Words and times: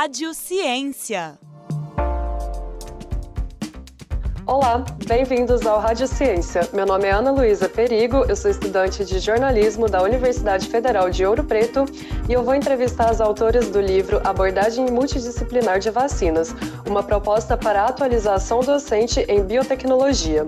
Rádio 0.00 0.32
Ciência. 0.32 1.38
Olá, 4.50 4.84
bem-vindos 5.06 5.64
ao 5.64 5.78
Rádio 5.78 6.08
Ciência. 6.08 6.68
Meu 6.72 6.84
nome 6.84 7.04
é 7.04 7.12
Ana 7.12 7.30
Luísa 7.30 7.68
Perigo, 7.68 8.24
eu 8.28 8.34
sou 8.34 8.50
estudante 8.50 9.04
de 9.04 9.20
jornalismo 9.20 9.88
da 9.88 10.02
Universidade 10.02 10.66
Federal 10.66 11.08
de 11.08 11.24
Ouro 11.24 11.44
Preto 11.44 11.84
e 12.28 12.32
eu 12.32 12.42
vou 12.42 12.56
entrevistar 12.56 13.08
as 13.08 13.20
autoras 13.20 13.68
do 13.68 13.80
livro 13.80 14.20
Abordagem 14.24 14.90
Multidisciplinar 14.90 15.78
de 15.78 15.88
Vacinas, 15.90 16.52
uma 16.84 17.00
proposta 17.00 17.56
para 17.56 17.82
a 17.82 17.86
atualização 17.90 18.58
docente 18.58 19.20
em 19.28 19.40
biotecnologia. 19.40 20.44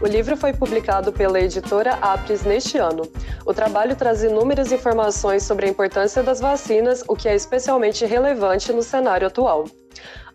O 0.00 0.06
livro 0.08 0.36
foi 0.36 0.52
publicado 0.52 1.12
pela 1.12 1.38
editora 1.38 1.92
Apres 2.02 2.42
neste 2.42 2.76
ano. 2.76 3.02
O 3.46 3.54
trabalho 3.54 3.94
traz 3.94 4.24
inúmeras 4.24 4.72
informações 4.72 5.44
sobre 5.44 5.66
a 5.66 5.70
importância 5.70 6.24
das 6.24 6.40
vacinas, 6.40 7.04
o 7.06 7.14
que 7.14 7.28
é 7.28 7.36
especialmente 7.36 8.04
relevante 8.04 8.72
no 8.72 8.82
cenário 8.82 9.28
atual. 9.28 9.64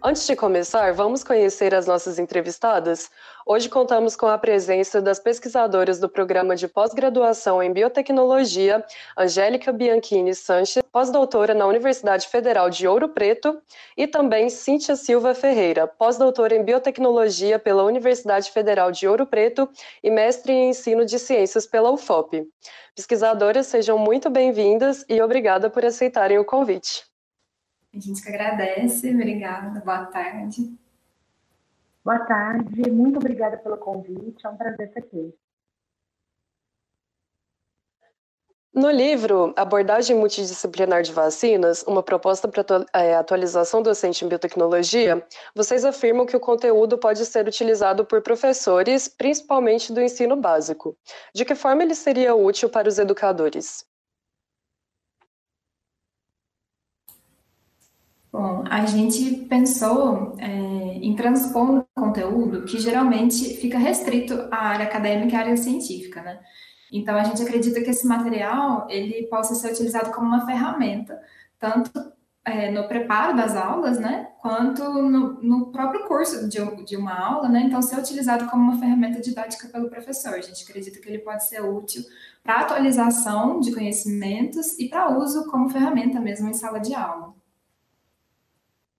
Antes 0.02 0.26
de 0.26 0.34
começar, 0.34 0.94
vamos 0.94 1.26
conhecer 1.26 1.76
as 1.76 1.86
nossas 1.86 2.18
entrevistadas? 2.18 3.12
Hoje 3.46 3.68
contamos 3.68 4.16
com 4.16 4.28
a 4.28 4.38
presença 4.38 5.02
das 5.02 5.20
pesquisadoras 5.20 6.00
do 6.00 6.08
programa 6.08 6.56
de 6.56 6.70
pós-graduação 6.70 7.62
em 7.62 7.74
biotecnologia, 7.74 8.82
Angélica 9.18 9.74
Bianchini 9.74 10.34
Sanches, 10.34 10.82
pós-doutora 10.90 11.54
na 11.54 11.66
Universidade 11.66 12.30
Federal 12.30 12.70
de 12.70 12.88
Ouro 12.88 13.10
Preto, 13.10 13.62
e 13.98 14.08
também 14.08 14.50
Cíntia 14.50 14.96
Silva 14.96 15.36
Ferreira, 15.36 15.86
pós-doutora 15.86 16.56
em 16.56 16.64
biotecnologia 16.64 17.60
pela 17.60 17.84
Universidade 17.84 18.52
Federal 18.52 18.94
de 18.94 19.06
Ouro 19.06 19.26
Preto 19.26 19.70
e 20.02 20.10
mestre 20.10 20.54
em 20.54 20.70
ensino 20.70 21.04
de 21.06 21.20
ciências 21.20 21.68
pela 21.68 21.92
UFOP. 21.92 22.48
Pesquisadoras, 22.96 23.68
sejam 23.68 23.98
muito 23.98 24.30
bem-vindas 24.30 25.04
e 25.10 25.22
obrigada 25.22 25.70
por 25.70 25.84
aceitarem 25.84 26.40
o 26.40 26.46
convite. 26.46 27.09
A 27.94 28.00
gente 28.00 28.22
que 28.22 28.30
agradece, 28.30 29.14
obrigada, 29.14 29.80
boa 29.80 30.06
tarde. 30.06 30.78
Boa 32.04 32.20
tarde, 32.20 32.90
muito 32.92 33.18
obrigada 33.18 33.58
pelo 33.58 33.78
convite, 33.78 34.46
é 34.46 34.50
um 34.50 34.56
prazer 34.56 34.88
estar 34.88 35.00
aqui. 35.00 35.34
No 38.72 38.92
livro 38.92 39.52
Abordagem 39.58 40.16
Multidisciplinar 40.16 41.02
de 41.02 41.12
Vacinas, 41.12 41.84
uma 41.84 42.04
proposta 42.04 42.48
para 42.48 42.64
é, 42.94 43.16
atualização 43.16 43.82
docente 43.82 44.24
em 44.24 44.30
biotecnologia, 44.30 45.26
vocês 45.56 45.84
afirmam 45.84 46.26
que 46.26 46.38
o 46.38 46.40
conteúdo 46.40 46.96
pode 46.98 47.26
ser 47.26 47.48
utilizado 47.48 48.06
por 48.06 48.22
professores, 48.22 49.08
principalmente 49.08 49.92
do 49.92 50.00
ensino 50.00 50.36
básico. 50.36 50.96
De 51.34 51.44
que 51.44 51.56
forma 51.56 51.82
ele 51.82 51.96
seria 51.96 52.36
útil 52.36 52.70
para 52.70 52.88
os 52.88 53.00
educadores? 53.00 53.89
Bom, 58.32 58.64
a 58.70 58.86
gente 58.86 59.46
pensou 59.48 60.36
é, 60.38 60.48
em 60.48 61.16
transpor 61.16 61.70
um 61.70 61.84
conteúdo 61.96 62.64
que 62.64 62.80
geralmente 62.80 63.56
fica 63.56 63.80
restrito 63.80 64.34
à 64.52 64.68
área 64.68 64.86
acadêmica 64.86 65.34
e 65.34 65.36
à 65.36 65.40
área 65.40 65.58
científica, 65.58 66.22
né? 66.22 66.40
Então, 66.92 67.16
a 67.16 67.24
gente 67.24 67.42
acredita 67.42 67.82
que 67.82 67.90
esse 67.90 68.08
material 68.08 68.88
ele 68.90 69.28
possa 69.28 69.56
ser 69.56 69.72
utilizado 69.72 70.12
como 70.12 70.28
uma 70.28 70.46
ferramenta, 70.46 71.20
tanto 71.60 71.92
é, 72.46 72.72
no 72.72 72.88
preparo 72.88 73.36
das 73.36 73.56
aulas, 73.56 74.00
né, 74.00 74.30
quanto 74.42 74.84
no, 74.84 75.42
no 75.42 75.72
próprio 75.72 76.08
curso 76.08 76.48
de, 76.48 76.60
de, 76.86 76.98
uma 76.98 77.14
aula, 77.14 77.50
né, 77.50 77.62
então 77.62 77.82
ser 77.82 78.00
utilizado 78.00 78.48
como 78.50 78.64
uma 78.64 78.80
ferramenta 78.80 79.22
didática 79.22 79.68
pelo 79.68 79.90
professor. 79.90 80.34
A 80.34 80.42
gente 80.42 80.64
acredita 80.64 81.00
que 81.00 81.10
ele 81.10 81.20
pode 81.20 81.48
ser 81.48 81.62
útil 81.62 82.04
para 82.44 82.62
atualização 82.62 83.60
de 83.60 83.74
conhecimentos 83.74 84.78
e 84.80 84.90
para 84.90 85.10
uso 85.18 85.46
como 85.48 85.70
ferramenta 85.70 86.20
mesmo 86.20 86.50
em 86.50 86.54
sala 86.54 86.80
de 86.80 86.94
aula. 86.96 87.39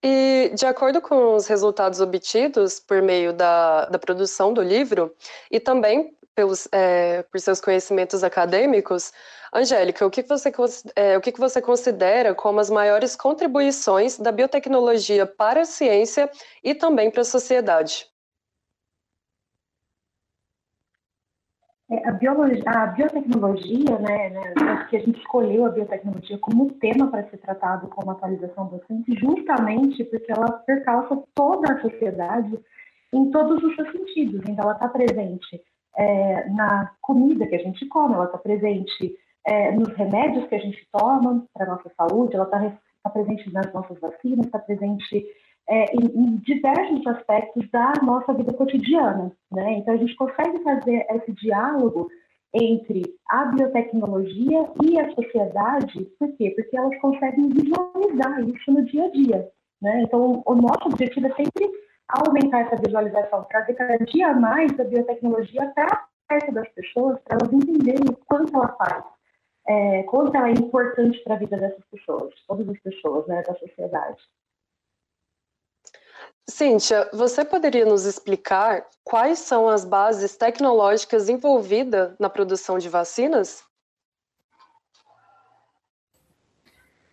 E, 0.02 0.50
de 0.54 0.64
acordo 0.66 1.00
com 1.00 1.34
os 1.34 1.46
resultados 1.46 2.00
obtidos 2.00 2.80
por 2.80 3.02
meio 3.02 3.32
da, 3.32 3.86
da 3.86 3.98
produção 3.98 4.52
do 4.52 4.62
livro, 4.62 5.14
e 5.50 5.60
também 5.60 6.16
pelos, 6.34 6.69
é, 6.72 7.22
por 7.25 7.41
seus 7.41 7.60
conhecimentos 7.60 8.25
acadêmicos, 8.25 9.12
Angélica, 9.52 10.06
o 10.06 10.10
que 10.10 10.22
você, 10.22 10.52
é, 10.94 11.19
o 11.19 11.20
que 11.20 11.32
você 11.38 11.60
considera 11.60 12.34
como 12.34 12.60
as 12.60 12.70
maiores 12.70 13.16
contribuições 13.16 14.16
da 14.16 14.30
biotecnologia 14.30 15.26
para 15.26 15.62
a 15.62 15.64
ciência 15.64 16.30
e 16.62 16.75
também 16.75 17.10
para 17.10 17.22
a 17.22 17.25
sociedade? 17.25 18.09
A, 22.04 22.12
biologia, 22.12 22.62
a 22.66 22.86
biotecnologia, 22.86 23.98
né, 23.98 24.30
né, 24.30 24.86
que 24.88 24.96
a 24.96 25.00
gente 25.00 25.18
escolheu 25.18 25.66
a 25.66 25.70
biotecnologia 25.70 26.38
como 26.38 26.70
tema 26.74 27.10
para 27.10 27.28
ser 27.28 27.38
tratado 27.38 27.88
como 27.88 28.12
atualização 28.12 28.68
docente, 28.68 29.12
justamente 29.18 30.04
porque 30.04 30.30
ela 30.30 30.52
percalça 30.66 31.20
toda 31.34 31.72
a 31.72 31.80
sociedade 31.80 32.58
em 33.12 33.30
todos 33.30 33.62
os 33.62 33.74
seus 33.74 33.90
sentidos. 33.90 34.40
Então, 34.48 34.64
ela 34.64 34.74
está 34.74 34.88
presente 34.88 35.60
é, 35.96 36.48
na 36.50 36.92
comida 37.00 37.46
que 37.46 37.56
a 37.56 37.62
gente 37.62 37.84
come, 37.86 38.14
ela 38.14 38.26
está 38.26 38.38
presente 38.38 39.16
é, 39.46 39.72
nos 39.72 39.88
remédios 39.94 40.46
que 40.46 40.54
a 40.54 40.60
gente 40.60 40.86
toma 40.92 41.44
para 41.52 41.66
a 41.66 41.70
nossa 41.70 41.90
saúde, 41.96 42.36
ela 42.36 42.44
está 42.44 42.72
tá 43.02 43.10
presente 43.10 43.52
nas 43.52 43.72
nossas 43.72 43.98
vacinas, 43.98 44.46
está 44.46 44.60
presente 44.60 45.26
é, 45.69 45.94
em, 45.94 46.06
em, 46.06 46.37
diversos 46.38 47.06
aspectos 47.06 47.69
da 47.71 47.93
nossa 48.03 48.32
vida 48.34 48.53
cotidiana. 48.53 49.32
Né? 49.53 49.78
Então, 49.78 49.94
a 49.94 49.97
gente 49.97 50.15
consegue 50.16 50.62
fazer 50.62 51.06
esse 51.10 51.32
diálogo 51.32 52.09
entre 52.53 53.03
a 53.28 53.44
biotecnologia 53.47 54.69
e 54.82 54.99
a 54.99 55.15
sociedade, 55.15 56.04
por 56.19 56.32
quê? 56.37 56.53
Porque 56.56 56.76
elas 56.76 56.99
conseguem 56.99 57.49
visualizar 57.49 58.41
isso 58.49 58.72
no 58.72 58.84
dia 58.84 59.04
a 59.04 59.10
dia. 59.10 59.49
Né? 59.81 60.03
Então, 60.03 60.43
o 60.44 60.54
nosso 60.54 60.87
objetivo 60.87 61.28
é 61.28 61.34
sempre 61.34 61.70
aumentar 62.09 62.60
essa 62.60 62.76
visualização, 62.76 63.44
trazer 63.44 63.75
cada 63.75 63.97
dia 63.99 64.34
mais 64.34 64.78
a 64.78 64.84
biotecnologia 64.84 65.66
para 65.75 66.06
perto 66.28 66.53
das 66.53 66.69
pessoas, 66.70 67.19
para 67.22 67.38
elas 67.41 67.53
entenderem 67.53 68.09
o 68.09 68.16
quanto 68.26 68.54
ela 68.54 68.69
faz, 68.76 69.04
é, 69.66 70.03
quanto 70.04 70.34
ela 70.37 70.49
é 70.49 70.53
importante 70.53 71.19
para 71.25 71.34
a 71.34 71.38
vida 71.38 71.56
dessas 71.56 71.84
pessoas, 71.91 72.32
todas 72.47 72.69
as 72.69 72.78
pessoas 72.81 73.26
né, 73.26 73.43
da 73.43 73.54
sociedade. 73.54 74.20
Cíntia, 76.50 77.09
você 77.12 77.44
poderia 77.44 77.87
nos 77.87 78.05
explicar 78.05 78.84
quais 79.05 79.38
são 79.38 79.69
as 79.69 79.84
bases 79.84 80.37
tecnológicas 80.37 81.28
envolvidas 81.28 82.12
na 82.19 82.28
produção 82.28 82.78
de 82.78 82.88
vacinas? 82.88 83.62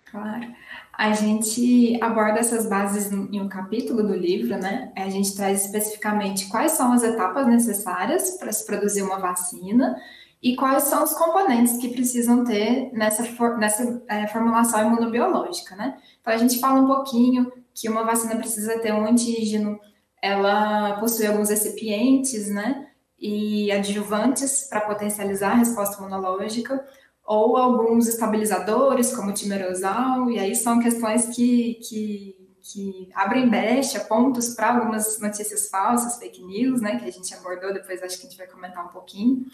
Claro. 0.09 0.56
A 0.94 1.14
gente 1.14 2.02
aborda 2.02 2.40
essas 2.40 2.68
bases 2.68 3.12
em 3.12 3.40
um 3.40 3.48
capítulo 3.48 4.02
do 4.02 4.16
livro, 4.16 4.58
né? 4.58 4.92
A 4.96 5.09
gente 5.09 5.36
traz 5.36 5.66
especificamente 5.66 6.50
quais 6.50 6.72
são 6.72 6.92
as 6.92 7.04
etapas 7.04 7.46
necessárias 7.46 8.31
para 8.38 8.52
se 8.52 8.66
produzir 8.66 9.04
uma 9.04 9.19
vacina 9.19 9.96
e 10.42 10.56
quais 10.56 10.84
são 10.84 11.03
os 11.03 11.14
componentes 11.14 11.78
que 11.78 11.90
precisam 11.90 12.44
ter 12.44 12.92
nessa, 12.94 13.24
for, 13.24 13.58
nessa 13.58 14.03
é, 14.08 14.28
formulação 14.28 14.88
imunobiológica, 14.88 15.75
né? 15.75 15.98
Então, 16.22 16.34
a 16.34 16.38
gente 16.38 16.59
fala 16.59 16.80
um 16.80 16.88
pouquinho 16.88 17.52
que 17.74 17.90
uma 17.90 18.03
vacina 18.03 18.36
precisa 18.36 18.80
ter 18.80 18.94
um 18.94 19.06
antígeno, 19.06 19.80
ela 20.22 21.00
possui 21.00 21.28
alguns 21.28 21.50
recipientes, 21.50 22.50
né, 22.50 22.88
e 23.20 23.72
adjuvantes 23.72 24.68
para 24.70 24.81
potencializar 24.81 25.52
a 25.52 25.56
resposta 25.56 25.98
imunológica, 25.98 26.86
ou 27.25 27.58
alguns 27.58 28.08
estabilizadores, 28.08 29.14
como 29.16 29.31
o 29.31 29.34
timerosal, 29.34 30.30
e 30.30 30.40
aí 30.40 30.56
são 30.56 30.80
questões 30.80 31.36
que, 31.36 31.75
que, 31.88 32.36
que 32.62 33.09
abrem 33.14 33.50
brecha, 33.50 34.00
pontos 34.02 34.56
para 34.56 34.75
algumas 34.75 35.19
notícias 35.19 35.69
falsas, 35.69 36.18
fake 36.18 36.44
news, 36.44 36.81
né, 36.81 36.98
que 36.98 37.06
a 37.06 37.12
gente 37.12 37.34
abordou, 37.34 37.74
depois 37.74 38.02
acho 38.02 38.19
que 38.19 38.28
a 38.28 38.30
gente 38.30 38.38
vai 38.38 38.48
comentar 38.48 38.86
um 38.86 38.90
pouquinho. 38.90 39.46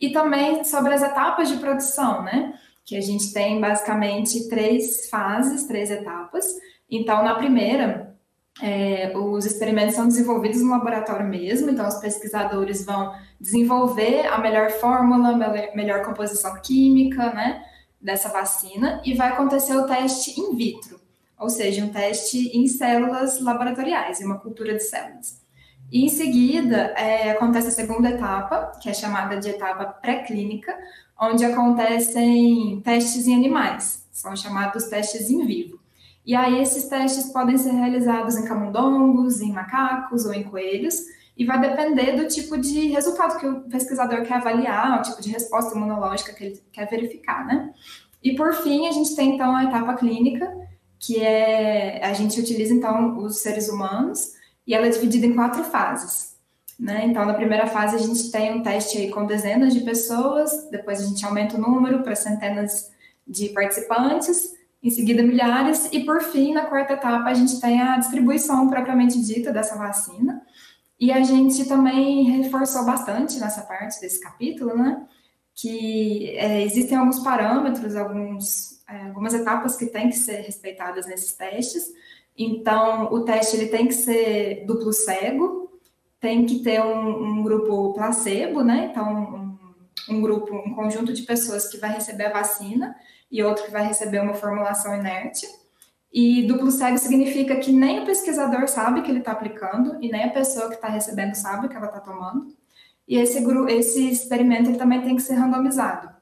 E 0.00 0.10
também 0.12 0.64
sobre 0.64 0.92
as 0.92 1.02
etapas 1.02 1.48
de 1.48 1.56
produção, 1.56 2.22
né, 2.22 2.54
que 2.84 2.96
a 2.96 3.00
gente 3.00 3.32
tem 3.32 3.60
basicamente 3.60 4.48
três 4.48 5.08
fases, 5.08 5.64
três 5.64 5.90
etapas, 5.90 6.44
então, 6.90 7.24
na 7.24 7.34
primeira, 7.34 8.16
é, 8.62 9.12
os 9.16 9.44
experimentos 9.44 9.96
são 9.96 10.06
desenvolvidos 10.06 10.60
no 10.60 10.70
laboratório 10.70 11.26
mesmo, 11.26 11.70
então 11.70 11.88
os 11.88 11.96
pesquisadores 11.96 12.84
vão 12.84 13.12
desenvolver 13.40 14.26
a 14.26 14.38
melhor 14.38 14.70
fórmula, 14.70 15.30
a 15.30 15.76
melhor 15.76 16.04
composição 16.04 16.54
química, 16.62 17.32
né, 17.32 17.64
dessa 18.00 18.28
vacina, 18.28 19.00
e 19.04 19.14
vai 19.14 19.30
acontecer 19.30 19.76
o 19.76 19.86
teste 19.86 20.38
in 20.38 20.54
vitro, 20.54 21.00
ou 21.38 21.48
seja, 21.48 21.84
um 21.84 21.88
teste 21.88 22.56
em 22.56 22.68
células 22.68 23.40
laboratoriais, 23.40 24.20
em 24.20 24.24
uma 24.24 24.38
cultura 24.38 24.74
de 24.74 24.82
células. 24.82 25.43
E 25.90 26.04
em 26.04 26.08
seguida, 26.08 26.92
é, 26.96 27.30
acontece 27.30 27.68
a 27.68 27.70
segunda 27.70 28.10
etapa, 28.10 28.72
que 28.80 28.88
é 28.88 28.94
chamada 28.94 29.38
de 29.38 29.48
etapa 29.48 29.84
pré-clínica, 29.84 30.76
onde 31.20 31.44
acontecem 31.44 32.80
testes 32.80 33.26
em 33.26 33.34
animais, 33.34 34.06
são 34.10 34.34
chamados 34.34 34.84
testes 34.84 35.30
in 35.30 35.44
vivo. 35.46 35.78
E 36.26 36.34
aí 36.34 36.60
esses 36.60 36.88
testes 36.88 37.30
podem 37.30 37.58
ser 37.58 37.72
realizados 37.72 38.36
em 38.36 38.44
camundongos, 38.44 39.40
em 39.40 39.52
macacos 39.52 40.24
ou 40.24 40.32
em 40.32 40.42
coelhos, 40.42 41.02
e 41.36 41.44
vai 41.44 41.60
depender 41.60 42.12
do 42.12 42.28
tipo 42.28 42.56
de 42.56 42.88
resultado 42.88 43.38
que 43.38 43.46
o 43.46 43.60
pesquisador 43.62 44.22
quer 44.22 44.34
avaliar, 44.34 44.98
o 44.98 45.02
tipo 45.02 45.20
de 45.20 45.30
resposta 45.30 45.76
imunológica 45.76 46.32
que 46.32 46.44
ele 46.44 46.62
quer 46.72 46.88
verificar, 46.88 47.44
né? 47.44 47.72
E 48.22 48.34
por 48.34 48.54
fim, 48.54 48.86
a 48.86 48.92
gente 48.92 49.14
tem 49.14 49.34
então 49.34 49.54
a 49.54 49.64
etapa 49.64 49.94
clínica, 49.94 50.50
que 50.98 51.20
é 51.20 52.00
a 52.02 52.12
gente 52.14 52.40
utiliza 52.40 52.72
então 52.72 53.18
os 53.18 53.38
seres 53.38 53.68
humanos 53.68 54.33
e 54.66 54.74
ela 54.74 54.86
é 54.86 54.90
dividida 54.90 55.26
em 55.26 55.34
quatro 55.34 55.64
fases. 55.64 56.34
Né? 56.78 57.06
Então, 57.06 57.24
na 57.24 57.34
primeira 57.34 57.66
fase, 57.66 57.96
a 57.96 57.98
gente 57.98 58.30
tem 58.30 58.52
um 58.52 58.62
teste 58.62 58.98
aí 58.98 59.10
com 59.10 59.26
dezenas 59.26 59.72
de 59.72 59.80
pessoas, 59.80 60.68
depois 60.70 61.00
a 61.00 61.06
gente 61.06 61.24
aumenta 61.24 61.56
o 61.56 61.60
número 61.60 62.02
para 62.02 62.16
centenas 62.16 62.90
de 63.26 63.50
participantes, 63.50 64.52
em 64.82 64.90
seguida 64.90 65.22
milhares, 65.22 65.88
e 65.92 66.00
por 66.04 66.20
fim, 66.22 66.52
na 66.52 66.66
quarta 66.66 66.92
etapa, 66.92 67.30
a 67.30 67.34
gente 67.34 67.58
tem 67.60 67.80
a 67.80 67.96
distribuição 67.96 68.68
propriamente 68.68 69.18
dita 69.22 69.50
dessa 69.50 69.76
vacina. 69.76 70.42
E 71.00 71.10
a 71.10 71.22
gente 71.22 71.64
também 71.66 72.24
reforçou 72.24 72.84
bastante 72.84 73.38
nessa 73.38 73.62
parte 73.62 74.00
desse 74.00 74.20
capítulo, 74.20 74.76
né? 74.76 75.06
Que 75.54 76.36
é, 76.36 76.62
existem 76.62 76.98
alguns 76.98 77.20
parâmetros, 77.20 77.96
alguns, 77.96 78.82
é, 78.88 79.06
algumas 79.06 79.32
etapas 79.34 79.76
que 79.76 79.86
têm 79.86 80.10
que 80.10 80.16
ser 80.16 80.42
respeitadas 80.42 81.06
nesses 81.06 81.32
testes. 81.32 81.84
Então, 82.36 83.12
o 83.12 83.20
teste 83.20 83.56
ele 83.56 83.68
tem 83.68 83.86
que 83.86 83.94
ser 83.94 84.64
duplo 84.66 84.92
cego, 84.92 85.80
tem 86.18 86.44
que 86.46 86.60
ter 86.60 86.80
um, 86.82 87.38
um 87.38 87.42
grupo 87.42 87.92
placebo, 87.94 88.62
né? 88.62 88.88
Então, 88.90 89.58
um, 90.08 90.14
um, 90.14 90.20
grupo, 90.20 90.54
um 90.54 90.74
conjunto 90.74 91.12
de 91.12 91.22
pessoas 91.22 91.68
que 91.68 91.78
vai 91.78 91.92
receber 91.92 92.26
a 92.26 92.32
vacina 92.32 92.96
e 93.30 93.42
outro 93.42 93.64
que 93.64 93.70
vai 93.70 93.86
receber 93.86 94.20
uma 94.20 94.34
formulação 94.34 94.96
inerte. 94.96 95.46
E 96.12 96.46
duplo 96.46 96.70
cego 96.70 96.96
significa 96.96 97.56
que 97.56 97.72
nem 97.72 98.00
o 98.00 98.06
pesquisador 98.06 98.68
sabe 98.68 99.02
que 99.02 99.10
ele 99.10 99.18
está 99.18 99.32
aplicando 99.32 99.98
e 100.00 100.10
nem 100.10 100.24
a 100.24 100.30
pessoa 100.30 100.68
que 100.68 100.76
está 100.76 100.88
recebendo 100.88 101.34
sabe 101.34 101.68
que 101.68 101.76
ela 101.76 101.86
está 101.86 102.00
tomando. 102.00 102.54
E 103.06 103.16
esse, 103.16 103.44
esse 103.70 104.10
experimento 104.10 104.70
ele 104.70 104.78
também 104.78 105.02
tem 105.02 105.16
que 105.16 105.22
ser 105.22 105.34
randomizado. 105.34 106.13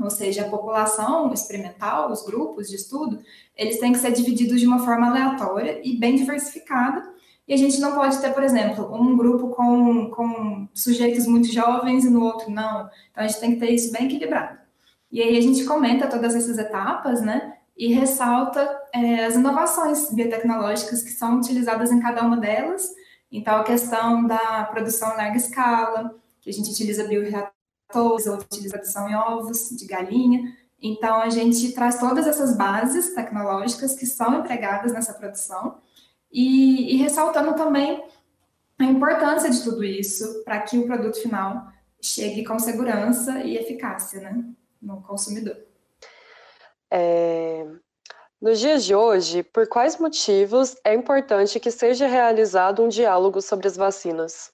Ou 0.00 0.10
seja, 0.10 0.42
a 0.42 0.48
população 0.48 1.32
experimental, 1.32 2.10
os 2.10 2.24
grupos 2.24 2.68
de 2.68 2.76
estudo, 2.76 3.20
eles 3.56 3.78
têm 3.78 3.92
que 3.92 3.98
ser 3.98 4.12
divididos 4.12 4.60
de 4.60 4.66
uma 4.66 4.78
forma 4.78 5.08
aleatória 5.08 5.80
e 5.82 5.96
bem 5.96 6.14
diversificada 6.14 7.18
e 7.48 7.54
a 7.54 7.56
gente 7.56 7.80
não 7.80 7.94
pode 7.94 8.20
ter, 8.20 8.34
por 8.34 8.42
exemplo, 8.42 8.94
um 8.94 9.16
grupo 9.16 9.48
com, 9.48 10.10
com 10.10 10.68
sujeitos 10.74 11.26
muito 11.26 11.50
jovens 11.50 12.04
e 12.04 12.10
no 12.10 12.22
outro 12.22 12.50
não. 12.50 12.90
Então 13.10 13.24
a 13.24 13.26
gente 13.26 13.40
tem 13.40 13.54
que 13.54 13.58
ter 13.58 13.72
isso 13.72 13.90
bem 13.90 14.04
equilibrado. 14.04 14.58
E 15.10 15.22
aí 15.22 15.38
a 15.38 15.40
gente 15.40 15.64
comenta 15.64 16.06
todas 16.06 16.34
essas 16.36 16.58
etapas, 16.58 17.22
né? 17.22 17.54
E 17.74 17.94
ressalta 17.94 18.68
é, 18.92 19.24
as 19.24 19.34
inovações 19.34 20.12
biotecnológicas 20.12 21.02
que 21.02 21.10
são 21.10 21.38
utilizadas 21.38 21.90
em 21.90 22.00
cada 22.00 22.22
uma 22.22 22.36
delas. 22.36 22.90
Então, 23.32 23.56
a 23.56 23.64
questão 23.64 24.26
da 24.26 24.64
produção 24.64 25.14
em 25.14 25.16
larga 25.16 25.36
escala, 25.38 26.14
que 26.42 26.50
a 26.50 26.52
gente 26.52 26.70
utiliza 26.70 27.04
bioreatores, 27.04 27.57
ou 27.94 28.16
utiliza 28.16 28.76
produção 28.76 29.08
em 29.08 29.14
ovos 29.14 29.70
de 29.70 29.86
galinha. 29.86 30.56
Então, 30.80 31.16
a 31.16 31.30
gente 31.30 31.72
traz 31.72 31.98
todas 31.98 32.26
essas 32.26 32.56
bases 32.56 33.14
tecnológicas 33.14 33.94
que 33.94 34.06
são 34.06 34.40
empregadas 34.40 34.92
nessa 34.92 35.14
produção 35.14 35.78
e, 36.30 36.94
e 36.94 36.96
ressaltando 36.96 37.54
também 37.54 38.04
a 38.78 38.84
importância 38.84 39.50
de 39.50 39.62
tudo 39.62 39.82
isso 39.82 40.42
para 40.44 40.60
que 40.60 40.78
o 40.78 40.86
produto 40.86 41.20
final 41.20 41.66
chegue 42.00 42.44
com 42.44 42.58
segurança 42.58 43.40
e 43.40 43.56
eficácia 43.56 44.20
né, 44.20 44.44
no 44.80 45.02
consumidor. 45.02 45.56
É, 46.90 47.66
nos 48.40 48.60
dias 48.60 48.84
de 48.84 48.94
hoje, 48.94 49.42
por 49.42 49.68
quais 49.68 49.98
motivos 49.98 50.76
é 50.84 50.94
importante 50.94 51.58
que 51.58 51.72
seja 51.72 52.06
realizado 52.06 52.84
um 52.84 52.88
diálogo 52.88 53.42
sobre 53.42 53.66
as 53.66 53.76
vacinas? 53.76 54.52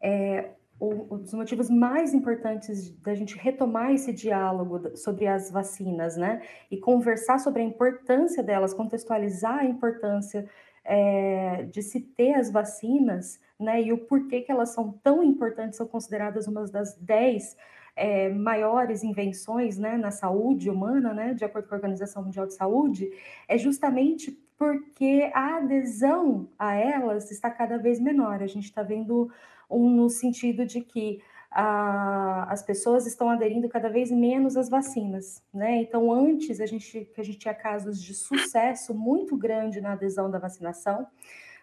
É, 0.00 0.50
um 0.80 1.18
dos 1.18 1.32
motivos 1.32 1.70
mais 1.70 2.12
importantes 2.12 2.90
da 3.00 3.14
gente 3.14 3.38
retomar 3.38 3.92
esse 3.92 4.12
diálogo 4.12 4.96
sobre 4.96 5.26
as 5.26 5.50
vacinas, 5.50 6.16
né? 6.16 6.42
E 6.70 6.76
conversar 6.76 7.38
sobre 7.38 7.62
a 7.62 7.64
importância 7.64 8.42
delas, 8.42 8.74
contextualizar 8.74 9.60
a 9.60 9.64
importância 9.64 10.48
é, 10.84 11.62
de 11.64 11.82
se 11.82 12.00
ter 12.00 12.34
as 12.34 12.50
vacinas, 12.50 13.40
né? 13.58 13.82
E 13.82 13.92
o 13.92 13.98
porquê 13.98 14.40
que 14.40 14.52
elas 14.52 14.70
são 14.70 14.92
tão 15.02 15.22
importantes, 15.22 15.76
são 15.76 15.86
consideradas 15.86 16.46
uma 16.46 16.66
das 16.66 16.96
dez 16.96 17.56
é, 17.96 18.28
maiores 18.28 19.02
invenções 19.02 19.78
né, 19.78 19.96
na 19.96 20.10
saúde 20.10 20.68
humana, 20.70 21.12
né, 21.12 21.34
de 21.34 21.44
acordo 21.44 21.68
com 21.68 21.74
a 21.74 21.78
Organização 21.78 22.24
Mundial 22.24 22.46
de 22.46 22.54
Saúde, 22.54 23.10
é 23.48 23.56
justamente 23.56 24.32
porque 24.56 25.30
a 25.34 25.56
adesão 25.56 26.48
a 26.58 26.74
elas 26.74 27.30
está 27.30 27.50
cada 27.50 27.76
vez 27.76 28.00
menor. 28.00 28.42
A 28.42 28.46
gente 28.46 28.64
está 28.64 28.82
vendo 28.82 29.30
um, 29.68 29.90
no 29.90 30.08
sentido 30.08 30.64
de 30.64 30.80
que 30.80 31.20
a, 31.50 32.46
as 32.50 32.62
pessoas 32.62 33.06
estão 33.06 33.30
aderindo 33.30 33.68
cada 33.68 33.88
vez 33.88 34.10
menos 34.10 34.56
às 34.56 34.68
vacinas, 34.68 35.42
né? 35.52 35.82
Então, 35.82 36.12
antes 36.12 36.60
a 36.60 36.66
gente, 36.66 37.08
que 37.14 37.20
a 37.20 37.24
gente 37.24 37.38
tinha 37.38 37.54
casos 37.54 38.02
de 38.02 38.12
sucesso 38.12 38.92
muito 38.92 39.36
grande 39.36 39.80
na 39.80 39.92
adesão 39.92 40.30
da 40.30 40.38
vacinação, 40.38 41.06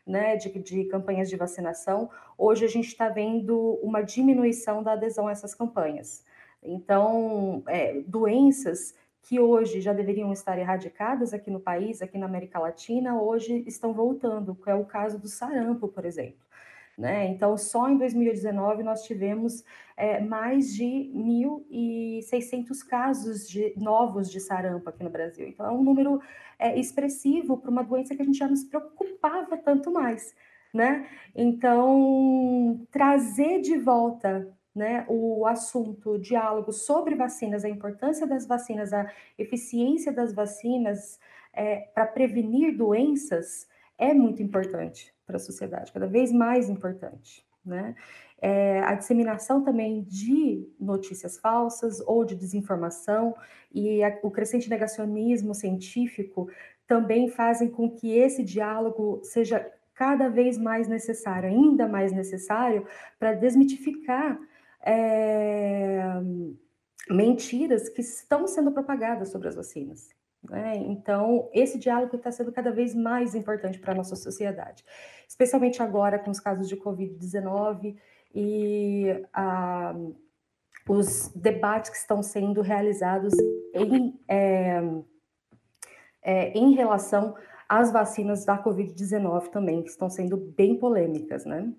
né, 0.06 0.36
de, 0.36 0.50
de 0.60 0.86
campanhas 0.86 1.30
de 1.30 1.36
vacinação, 1.36 2.10
hoje 2.38 2.66
a 2.66 2.68
gente 2.68 2.88
está 2.88 3.10
vendo 3.10 3.80
uma 3.82 4.02
diminuição 4.02 4.82
da 4.82 4.94
adesão 4.94 5.28
a 5.28 5.32
essas 5.32 5.54
campanhas. 5.54 6.24
Então, 6.64 7.64
é, 7.68 8.02
doenças 8.02 8.94
que 9.24 9.40
hoje 9.40 9.82
já 9.82 9.94
deveriam 9.94 10.34
estar 10.34 10.58
erradicadas 10.58 11.34
aqui 11.34 11.52
no 11.52 11.60
país, 11.60 12.02
aqui 12.02 12.18
na 12.18 12.26
América 12.26 12.60
Latina, 12.60 13.22
hoje 13.22 13.64
estão 13.68 13.94
voltando, 13.94 14.56
que 14.56 14.70
é 14.70 14.76
o 14.76 14.86
caso 14.86 15.20
do 15.20 15.28
sarampo, 15.28 15.88
por 15.88 16.06
exemplo. 16.06 16.40
Né? 17.02 17.30
Então, 17.30 17.58
só 17.58 17.90
em 17.90 17.98
2019 17.98 18.84
nós 18.84 19.02
tivemos 19.02 19.64
é, 19.98 20.20
mais 20.20 20.72
de 20.72 21.12
1.600 21.16 22.86
casos 22.88 23.50
de, 23.50 23.74
novos 23.76 24.30
de 24.30 24.40
sarampo 24.40 24.88
aqui 24.88 25.04
no 25.04 25.10
Brasil. 25.10 25.48
Então, 25.48 25.66
é 25.66 25.72
um 25.72 25.82
número 25.82 26.22
é, 26.60 26.80
expressivo 26.80 27.58
para 27.58 27.72
uma 27.72 27.84
doença 27.84 28.16
que 28.16 28.22
a 28.22 28.26
gente 28.26 28.38
já 28.38 28.48
nos 28.48 28.64
preocupava 28.64 29.58
tanto 29.58 29.90
mais. 29.90 30.36
Né? 30.72 31.08
Então, 31.36 32.86
trazer 32.92 33.62
de 33.62 33.80
volta 33.80 34.56
né, 34.74 35.04
o 35.10 35.48
assunto, 35.48 36.12
o 36.12 36.20
diálogo 36.20 36.72
sobre 36.72 37.16
vacinas, 37.16 37.66
a 37.66 37.70
importância 37.70 38.28
das 38.28 38.46
vacinas, 38.46 38.94
a 38.94 39.12
eficiência 39.40 40.12
das 40.12 40.36
vacinas 40.36 41.20
é, 41.52 41.78
para 41.96 42.06
prevenir 42.06 42.78
doenças 42.78 43.68
é 43.98 44.14
muito 44.14 44.44
importante 44.44 45.12
para 45.26 45.38
a 45.38 45.40
sociedade, 45.40 45.92
cada 45.92 46.08
vez 46.08 46.32
mais 46.32 46.70
importante, 46.70 47.46
né? 47.66 47.96
É, 48.44 48.80
a 48.80 48.96
disseminação 48.96 49.64
também 49.64 50.02
de 50.02 50.68
notícias 50.80 51.38
falsas 51.38 52.02
ou 52.08 52.26
de 52.26 52.36
desinformação 52.36 53.36
e 53.72 54.04
a, 54.04 54.18
o 54.24 54.32
crescente 54.32 54.68
negacionismo 54.68 55.54
científico 55.54 56.50
também 56.88 57.30
fazem 57.30 57.70
com 57.70 57.90
que 57.90 58.18
esse 58.18 58.44
diálogo 58.44 59.22
seja 59.24 59.72
cada 59.94 60.28
vez 60.28 60.58
mais 60.58 60.88
necessário, 60.88 61.50
ainda 61.50 61.88
mais 61.88 62.12
necessário, 62.12 62.88
para 63.20 63.34
desmitificar 63.34 64.40
é, 64.84 66.02
mentiras 67.10 67.90
que 67.90 68.02
estão 68.02 68.48
sendo 68.48 68.72
propagadas 68.72 69.30
sobre 69.30 69.48
as 69.48 69.56
vacinas. 69.56 70.10
Né? 70.44 70.78
Então, 70.78 71.50
esse 71.54 71.78
diálogo 71.78 72.16
está 72.16 72.32
sendo 72.32 72.52
cada 72.52 72.72
vez 72.72 72.96
mais 72.96 73.36
importante 73.36 73.80
para 73.80 73.94
a 73.94 73.96
nossa 73.96 74.16
sociedade, 74.16 74.84
especialmente 75.28 75.82
agora 75.82 76.18
com 76.18 76.32
os 76.32 76.40
casos 76.40 76.68
de 76.68 76.76
Covid-19 76.76 77.96
e 78.34 79.24
ah, 79.34 79.94
os 80.88 81.32
debates 81.36 81.92
que 81.92 81.98
estão 81.98 82.24
sendo 82.24 82.62
realizados 82.62 83.34
em, 83.74 84.20
é, 84.28 84.82
é, 86.24 86.58
em 86.58 86.74
relação 86.74 87.36
às 87.70 87.92
vacinas 87.92 88.44
da 88.44 88.62
Covid-19 88.62 89.50
também, 89.50 89.84
que 89.84 89.90
estão 89.90 90.10
sendo 90.10 90.38
bem 90.38 90.78
polêmicas, 90.78 91.46
né? 91.46 91.72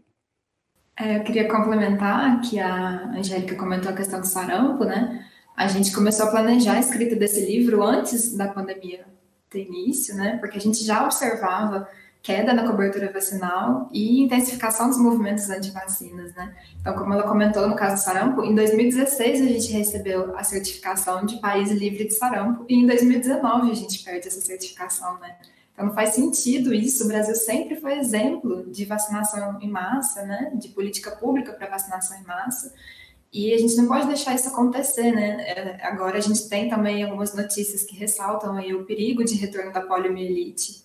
É, 0.98 1.16
eu 1.16 1.24
queria 1.24 1.48
complementar 1.48 2.40
que 2.42 2.60
a 2.60 3.08
Angélica 3.08 3.56
comentou 3.56 3.90
a 3.90 3.94
questão 3.94 4.20
do 4.20 4.26
sarampo, 4.26 4.84
né? 4.84 5.26
A 5.56 5.68
gente 5.68 5.92
começou 5.92 6.26
a 6.26 6.30
planejar 6.30 6.74
a 6.74 6.80
escrita 6.80 7.14
desse 7.14 7.44
livro 7.44 7.82
antes 7.82 8.36
da 8.36 8.48
pandemia 8.48 9.04
ter 9.50 9.66
início, 9.66 10.14
né? 10.14 10.38
Porque 10.38 10.58
a 10.58 10.60
gente 10.60 10.82
já 10.82 11.04
observava 11.04 11.88
queda 12.22 12.54
na 12.54 12.64
cobertura 12.64 13.12
vacinal 13.12 13.88
e 13.92 14.22
intensificação 14.22 14.88
dos 14.88 14.96
movimentos 14.96 15.50
anti-vacinas, 15.50 16.32
né? 16.34 16.54
Então, 16.80 16.94
como 16.94 17.12
ela 17.12 17.24
comentou 17.24 17.68
no 17.68 17.74
caso 17.74 17.96
do 17.96 18.04
sarampo, 18.04 18.44
em 18.44 18.54
2016 18.54 19.40
a 19.40 19.44
gente 19.44 19.72
recebeu 19.72 20.36
a 20.36 20.44
certificação 20.44 21.26
de 21.26 21.40
país 21.40 21.70
livre 21.70 22.04
de 22.04 22.14
sarampo 22.14 22.64
e 22.68 22.76
em 22.76 22.86
2019 22.86 23.70
a 23.70 23.74
gente 23.74 24.02
perde 24.04 24.28
essa 24.28 24.40
certificação, 24.40 25.18
né? 25.18 25.36
Então, 25.72 25.86
não 25.86 25.94
faz 25.94 26.10
sentido 26.10 26.72
isso. 26.72 27.04
O 27.04 27.08
Brasil 27.08 27.34
sempre 27.34 27.76
foi 27.76 27.98
exemplo 27.98 28.70
de 28.70 28.84
vacinação 28.84 29.58
em 29.60 29.68
massa, 29.68 30.22
né? 30.22 30.52
De 30.54 30.68
política 30.68 31.10
pública 31.10 31.52
para 31.52 31.68
vacinação 31.68 32.16
em 32.18 32.24
massa. 32.24 32.72
E 33.32 33.54
a 33.54 33.58
gente 33.58 33.74
não 33.76 33.88
pode 33.88 34.06
deixar 34.06 34.34
isso 34.34 34.48
acontecer, 34.48 35.10
né? 35.10 35.42
É, 35.48 35.86
agora 35.86 36.18
a 36.18 36.20
gente 36.20 36.48
tem 36.48 36.68
também 36.68 37.02
algumas 37.02 37.34
notícias 37.34 37.82
que 37.82 37.96
ressaltam 37.96 38.58
o 38.58 38.84
perigo 38.84 39.24
de 39.24 39.34
retorno 39.34 39.72
da 39.72 39.80
poliomielite 39.80 40.84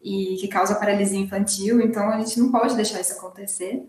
e 0.00 0.36
que 0.36 0.46
causa 0.46 0.74
paralisia 0.76 1.18
infantil, 1.18 1.80
então 1.80 2.08
a 2.10 2.18
gente 2.18 2.38
não 2.38 2.52
pode 2.52 2.76
deixar 2.76 3.00
isso 3.00 3.14
acontecer. 3.14 3.88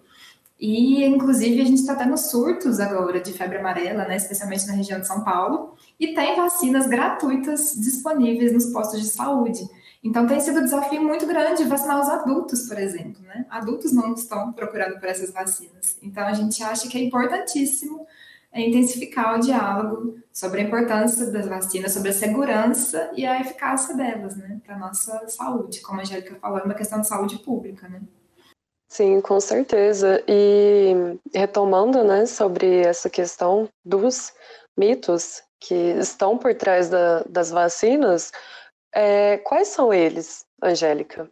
E, 0.58 1.04
inclusive, 1.04 1.62
a 1.62 1.66
gente 1.66 1.82
está 1.82 1.96
tendo 1.96 2.18
surtos 2.18 2.80
agora 2.80 3.20
de 3.20 3.34
febre 3.34 3.58
amarela, 3.58 4.06
né, 4.06 4.16
especialmente 4.16 4.66
na 4.66 4.74
região 4.74 5.00
de 5.00 5.06
São 5.06 5.22
Paulo, 5.24 5.76
e 6.00 6.14
tem 6.14 6.36
vacinas 6.38 6.88
gratuitas 6.88 7.76
disponíveis 7.76 8.54
nos 8.54 8.68
postos 8.68 9.02
de 9.02 9.08
saúde. 9.08 9.70
Então, 10.06 10.28
tem 10.28 10.40
sido 10.40 10.60
um 10.60 10.64
desafio 10.64 11.02
muito 11.02 11.26
grande 11.26 11.64
vacinar 11.64 12.00
os 12.00 12.08
adultos, 12.08 12.68
por 12.68 12.78
exemplo. 12.78 13.24
Né? 13.24 13.44
Adultos 13.50 13.92
não 13.92 14.14
estão 14.14 14.54
procurando 14.54 15.00
por 15.00 15.10
essas 15.10 15.32
vacinas. 15.32 15.98
Então, 16.00 16.28
a 16.28 16.34
gente 16.34 16.62
acha 16.62 16.88
que 16.88 16.96
é 16.96 17.02
importantíssimo 17.02 18.06
intensificar 18.54 19.36
o 19.36 19.40
diálogo 19.40 20.18
sobre 20.32 20.62
a 20.62 20.64
importância 20.64 21.26
das 21.32 21.48
vacinas, 21.48 21.92
sobre 21.92 22.10
a 22.10 22.14
segurança 22.14 23.12
e 23.16 23.26
a 23.26 23.42
eficácia 23.42 23.96
delas, 23.96 24.38
né, 24.38 24.62
para 24.64 24.78
nossa 24.78 25.28
saúde. 25.28 25.82
Como 25.82 26.00
a 26.00 26.04
Angélica 26.04 26.36
falou, 26.36 26.60
é 26.60 26.64
uma 26.64 26.76
questão 26.76 27.02
de 27.02 27.08
saúde 27.08 27.40
pública, 27.40 27.90
né? 27.90 28.02
Sim, 28.88 29.20
com 29.20 29.40
certeza. 29.42 30.24
E 30.28 31.18
retomando, 31.34 32.04
né, 32.04 32.28
sobre 32.28 32.82
essa 32.82 33.10
questão 33.10 33.68
dos 33.84 34.32
mitos 34.78 35.42
que 35.60 35.74
estão 35.74 36.38
por 36.38 36.54
trás 36.54 36.90
da, 36.90 37.24
das 37.24 37.50
vacinas, 37.50 38.32
é, 38.96 39.38
quais 39.40 39.68
são 39.68 39.94
eles, 39.94 40.46
Angélica? 40.64 41.30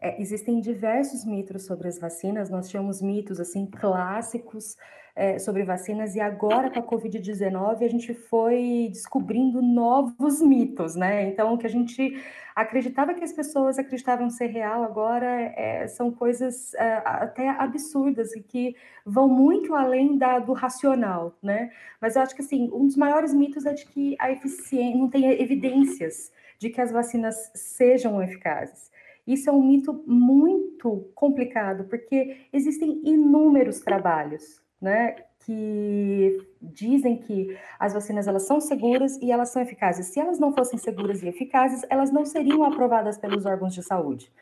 É, 0.00 0.20
existem 0.20 0.60
diversos 0.60 1.24
mitos 1.24 1.64
sobre 1.66 1.88
as 1.88 1.98
vacinas. 1.98 2.48
Nós 2.48 2.68
tínhamos 2.68 3.02
mitos 3.02 3.40
assim 3.40 3.66
clássicos 3.66 4.76
é, 5.16 5.38
sobre 5.38 5.64
vacinas, 5.64 6.14
e 6.14 6.20
agora 6.20 6.70
com 6.70 6.78
a 6.78 6.82
Covid-19 6.82 7.82
a 7.82 7.88
gente 7.88 8.12
foi 8.12 8.88
descobrindo 8.92 9.62
novos 9.62 10.42
mitos, 10.42 10.94
né? 10.94 11.26
Então, 11.26 11.54
o 11.54 11.58
que 11.58 11.66
a 11.66 11.70
gente 11.70 12.22
acreditava 12.54 13.14
que 13.14 13.24
as 13.24 13.32
pessoas 13.32 13.78
acreditavam 13.78 14.28
ser 14.28 14.48
real, 14.48 14.82
agora 14.82 15.26
é, 15.56 15.88
são 15.88 16.12
coisas 16.12 16.74
é, 16.74 17.02
até 17.04 17.48
absurdas 17.48 18.36
e 18.36 18.42
que 18.42 18.76
vão 19.06 19.26
muito 19.26 19.74
além 19.74 20.18
da, 20.18 20.38
do 20.38 20.52
racional, 20.52 21.34
né? 21.42 21.70
Mas 21.98 22.14
eu 22.14 22.22
acho 22.22 22.34
que, 22.34 22.42
assim, 22.42 22.70
um 22.70 22.86
dos 22.86 22.96
maiores 22.96 23.32
mitos 23.32 23.64
é 23.64 23.72
de 23.72 23.86
que 23.86 24.16
a 24.20 24.30
eficiência, 24.30 24.98
não 24.98 25.08
tem 25.08 25.24
evidências 25.40 26.30
de 26.58 26.68
que 26.68 26.80
as 26.80 26.92
vacinas 26.92 27.50
sejam 27.54 28.22
eficazes. 28.22 28.90
Isso 29.26 29.48
é 29.48 29.52
um 29.52 29.62
mito 29.62 30.04
muito 30.06 31.10
complicado, 31.14 31.84
porque 31.84 32.46
existem 32.52 33.00
inúmeros 33.04 33.80
trabalhos 33.80 34.64
né, 34.80 35.16
que 35.40 36.38
dizem 36.60 37.16
que 37.16 37.56
as 37.78 37.94
vacinas 37.94 38.26
elas 38.26 38.46
são 38.46 38.60
seguras 38.60 39.16
e 39.18 39.30
elas 39.30 39.50
são 39.50 39.62
eficazes. 39.62 40.06
Se 40.06 40.18
elas 40.18 40.38
não 40.38 40.52
fossem 40.52 40.78
seguras 40.78 41.22
e 41.22 41.28
eficazes, 41.28 41.82
elas 41.88 42.10
não 42.10 42.24
seriam 42.24 42.64
aprovadas 42.64 43.16
pelos 43.16 43.46
órgãos 43.46 43.74
de 43.74 43.82
saúde. 43.82 44.32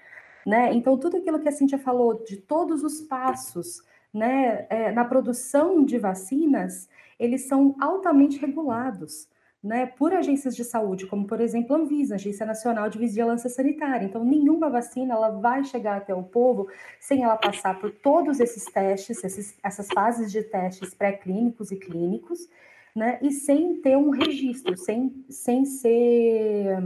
Né? 0.46 0.72
Então, 0.72 0.98
tudo 0.98 1.16
aquilo 1.16 1.40
que 1.40 1.48
a 1.48 1.52
Cintia 1.52 1.78
falou, 1.78 2.24
de 2.24 2.36
todos 2.36 2.82
os 2.82 3.00
passos 3.02 3.82
né, 4.12 4.66
é, 4.70 4.92
na 4.92 5.04
produção 5.04 5.84
de 5.84 5.98
vacinas, 5.98 6.88
eles 7.18 7.48
são 7.48 7.74
altamente 7.80 8.38
regulados 8.38 9.28
né, 9.64 9.86
por 9.86 10.12
agências 10.12 10.54
de 10.54 10.62
saúde, 10.62 11.06
como 11.06 11.26
por 11.26 11.40
exemplo 11.40 11.74
a 11.74 11.78
Anvisa, 11.78 12.16
Agência 12.16 12.44
Nacional 12.44 12.90
de 12.90 12.98
Vigilância 12.98 13.48
Sanitária. 13.48 14.04
Então, 14.04 14.22
nenhuma 14.22 14.68
vacina 14.68 15.14
ela 15.14 15.30
vai 15.30 15.64
chegar 15.64 15.96
até 15.96 16.14
o 16.14 16.22
povo 16.22 16.68
sem 17.00 17.24
ela 17.24 17.38
passar 17.38 17.80
por 17.80 17.90
todos 17.90 18.40
esses 18.40 18.66
testes, 18.66 19.24
esses, 19.24 19.58
essas 19.64 19.88
fases 19.88 20.30
de 20.30 20.42
testes 20.42 20.92
pré-clínicos 20.94 21.72
e 21.72 21.76
clínicos, 21.76 22.46
né, 22.94 23.18
e 23.22 23.30
sem 23.30 23.80
ter 23.80 23.96
um 23.96 24.10
registro, 24.10 24.76
sem, 24.76 25.24
sem 25.30 25.64
ser 25.64 26.78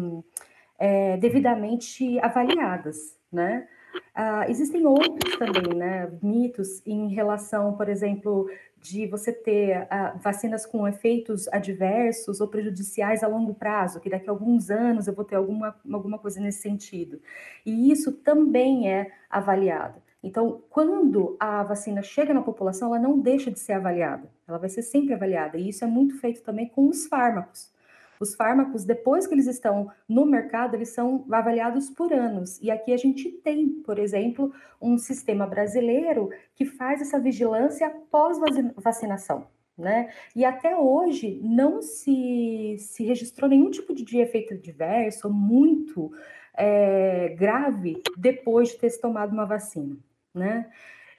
é, 0.79 1.17
devidamente 1.17 2.19
avaliadas, 2.21 3.19
né? 3.31 3.67
Uh, 4.17 4.51
existem 4.51 4.87
outros 4.87 5.37
também, 5.37 5.75
né, 5.75 6.11
mitos 6.23 6.85
em 6.85 7.09
relação, 7.09 7.77
por 7.77 7.89
exemplo, 7.89 8.49
de 8.81 9.07
você 9.07 9.33
ter 9.33 9.83
uh, 9.83 10.19
vacinas 10.19 10.67
com 10.67 10.87
efeitos 10.87 11.49
adversos 11.49 12.41
ou 12.41 12.49
prejudiciais 12.49 13.23
a 13.23 13.29
longo 13.29 13.55
prazo, 13.55 14.01
que 14.01 14.11
daqui 14.11 14.29
a 14.29 14.33
alguns 14.33 14.71
anos 14.71 15.07
eu 15.07 15.15
vou 15.15 15.25
ter 15.25 15.37
alguma, 15.37 15.75
alguma 15.93 16.19
coisa 16.19 16.41
nesse 16.41 16.63
sentido. 16.63 17.21
E 17.65 17.93
isso 17.93 18.13
também 18.13 18.93
é 18.93 19.13
avaliado. 19.31 20.03
Então, 20.23 20.63
quando 20.69 21.37
a 21.39 21.63
vacina 21.63 22.03
chega 22.03 22.35
na 22.35 22.43
população, 22.43 22.89
ela 22.89 22.99
não 22.99 23.21
deixa 23.21 23.51
de 23.51 23.61
ser 23.61 23.75
avaliada, 23.75 24.29
ela 24.47 24.59
vai 24.59 24.69
ser 24.69 24.83
sempre 24.83 25.15
avaliada. 25.15 25.57
E 25.57 25.69
isso 25.69 25.85
é 25.85 25.87
muito 25.87 26.19
feito 26.19 26.43
também 26.43 26.67
com 26.67 26.89
os 26.89 27.07
fármacos. 27.07 27.73
Os 28.21 28.35
fármacos, 28.35 28.85
depois 28.85 29.27
que 29.27 29.35
eles 29.35 29.47
estão 29.47 29.91
no 30.09 30.27
mercado, 30.27 30.75
eles 30.75 30.91
são 30.91 31.25
avaliados 31.31 31.91
por 31.91 32.13
anos. 32.13 32.61
E 32.61 32.71
aqui 32.71 32.93
a 32.93 32.97
gente 32.97 33.31
tem, 33.31 33.69
por 33.69 33.99
exemplo, 33.99 34.53
um 34.81 34.99
sistema 34.99 35.47
brasileiro 35.47 36.31
que 36.55 36.65
faz 36.65 37.01
essa 37.01 37.19
vigilância 37.19 37.91
pós-vacinação. 38.11 39.47
Né? 39.77 40.11
E 40.35 40.45
até 40.45 40.77
hoje 40.77 41.41
não 41.41 41.81
se, 41.81 42.77
se 42.81 43.05
registrou 43.05 43.49
nenhum 43.49 43.71
tipo 43.71 43.95
de 43.95 44.19
efeito 44.19 44.55
adverso 44.55 45.31
muito 45.31 46.11
é, 46.57 47.29
grave 47.39 48.03
depois 48.17 48.71
de 48.71 48.79
ter 48.79 48.91
se 48.91 49.01
tomado 49.01 49.33
uma 49.33 49.47
vacina. 49.47 49.97
Né? 50.35 50.69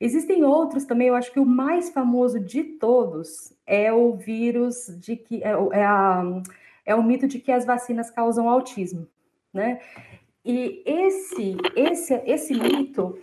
Existem 0.01 0.43
outros 0.43 0.85
também, 0.85 1.07
eu 1.07 1.15
acho 1.15 1.31
que 1.31 1.39
o 1.39 1.45
mais 1.45 1.89
famoso 1.89 2.39
de 2.39 2.63
todos 2.63 3.53
é 3.65 3.91
o 3.91 4.13
vírus 4.15 4.87
de 4.97 5.17
que 5.17 5.43
é, 5.43 5.49
é 5.49 5.85
a 5.85 6.23
é 6.89 6.95
o 6.95 7.03
mito 7.03 7.27
de 7.27 7.37
que 7.37 7.51
as 7.51 7.65
vacinas 7.65 8.09
causam 8.09 8.49
autismo, 8.49 9.07
né? 9.53 9.79
E 10.43 10.81
esse, 10.83 11.55
esse, 11.75 12.13
esse 12.25 12.53
mito, 12.55 13.15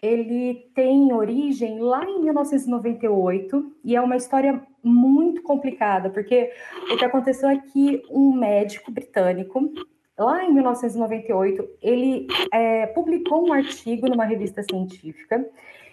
ele 0.00 0.70
tem 0.74 1.12
origem 1.12 1.78
lá 1.78 2.02
em 2.04 2.22
1998 2.22 3.72
e 3.84 3.94
é 3.94 4.00
uma 4.00 4.16
história 4.16 4.62
muito 4.82 5.42
complicada, 5.42 6.08
porque 6.08 6.50
o 6.90 6.96
que 6.96 7.04
aconteceu 7.04 7.50
é 7.50 7.58
que 7.58 8.02
um 8.10 8.32
médico 8.32 8.90
britânico, 8.90 9.70
lá 10.18 10.42
em 10.46 10.54
1998, 10.54 11.68
ele 11.82 12.26
é, 12.50 12.86
publicou 12.86 13.46
um 13.46 13.52
artigo 13.52 14.08
numa 14.08 14.24
revista 14.24 14.62
científica 14.62 15.46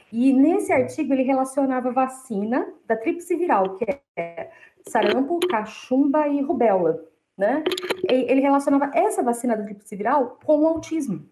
e 0.09 0.31
nesse 0.31 0.71
artigo 0.71 1.13
ele 1.13 1.23
relacionava 1.23 1.91
vacina 1.91 2.65
da 2.87 2.95
tríplice 2.95 3.35
viral, 3.35 3.75
que 3.75 3.85
é 4.15 4.49
sarampo, 4.89 5.39
cachumba 5.47 6.27
e 6.27 6.41
rubéola, 6.41 7.03
né? 7.37 7.63
Ele 8.07 8.41
relacionava 8.41 8.91
essa 8.93 9.23
vacina 9.23 9.55
da 9.55 9.63
tríplice 9.63 9.95
viral 9.95 10.39
com 10.43 10.59
o 10.59 10.67
autismo. 10.67 11.25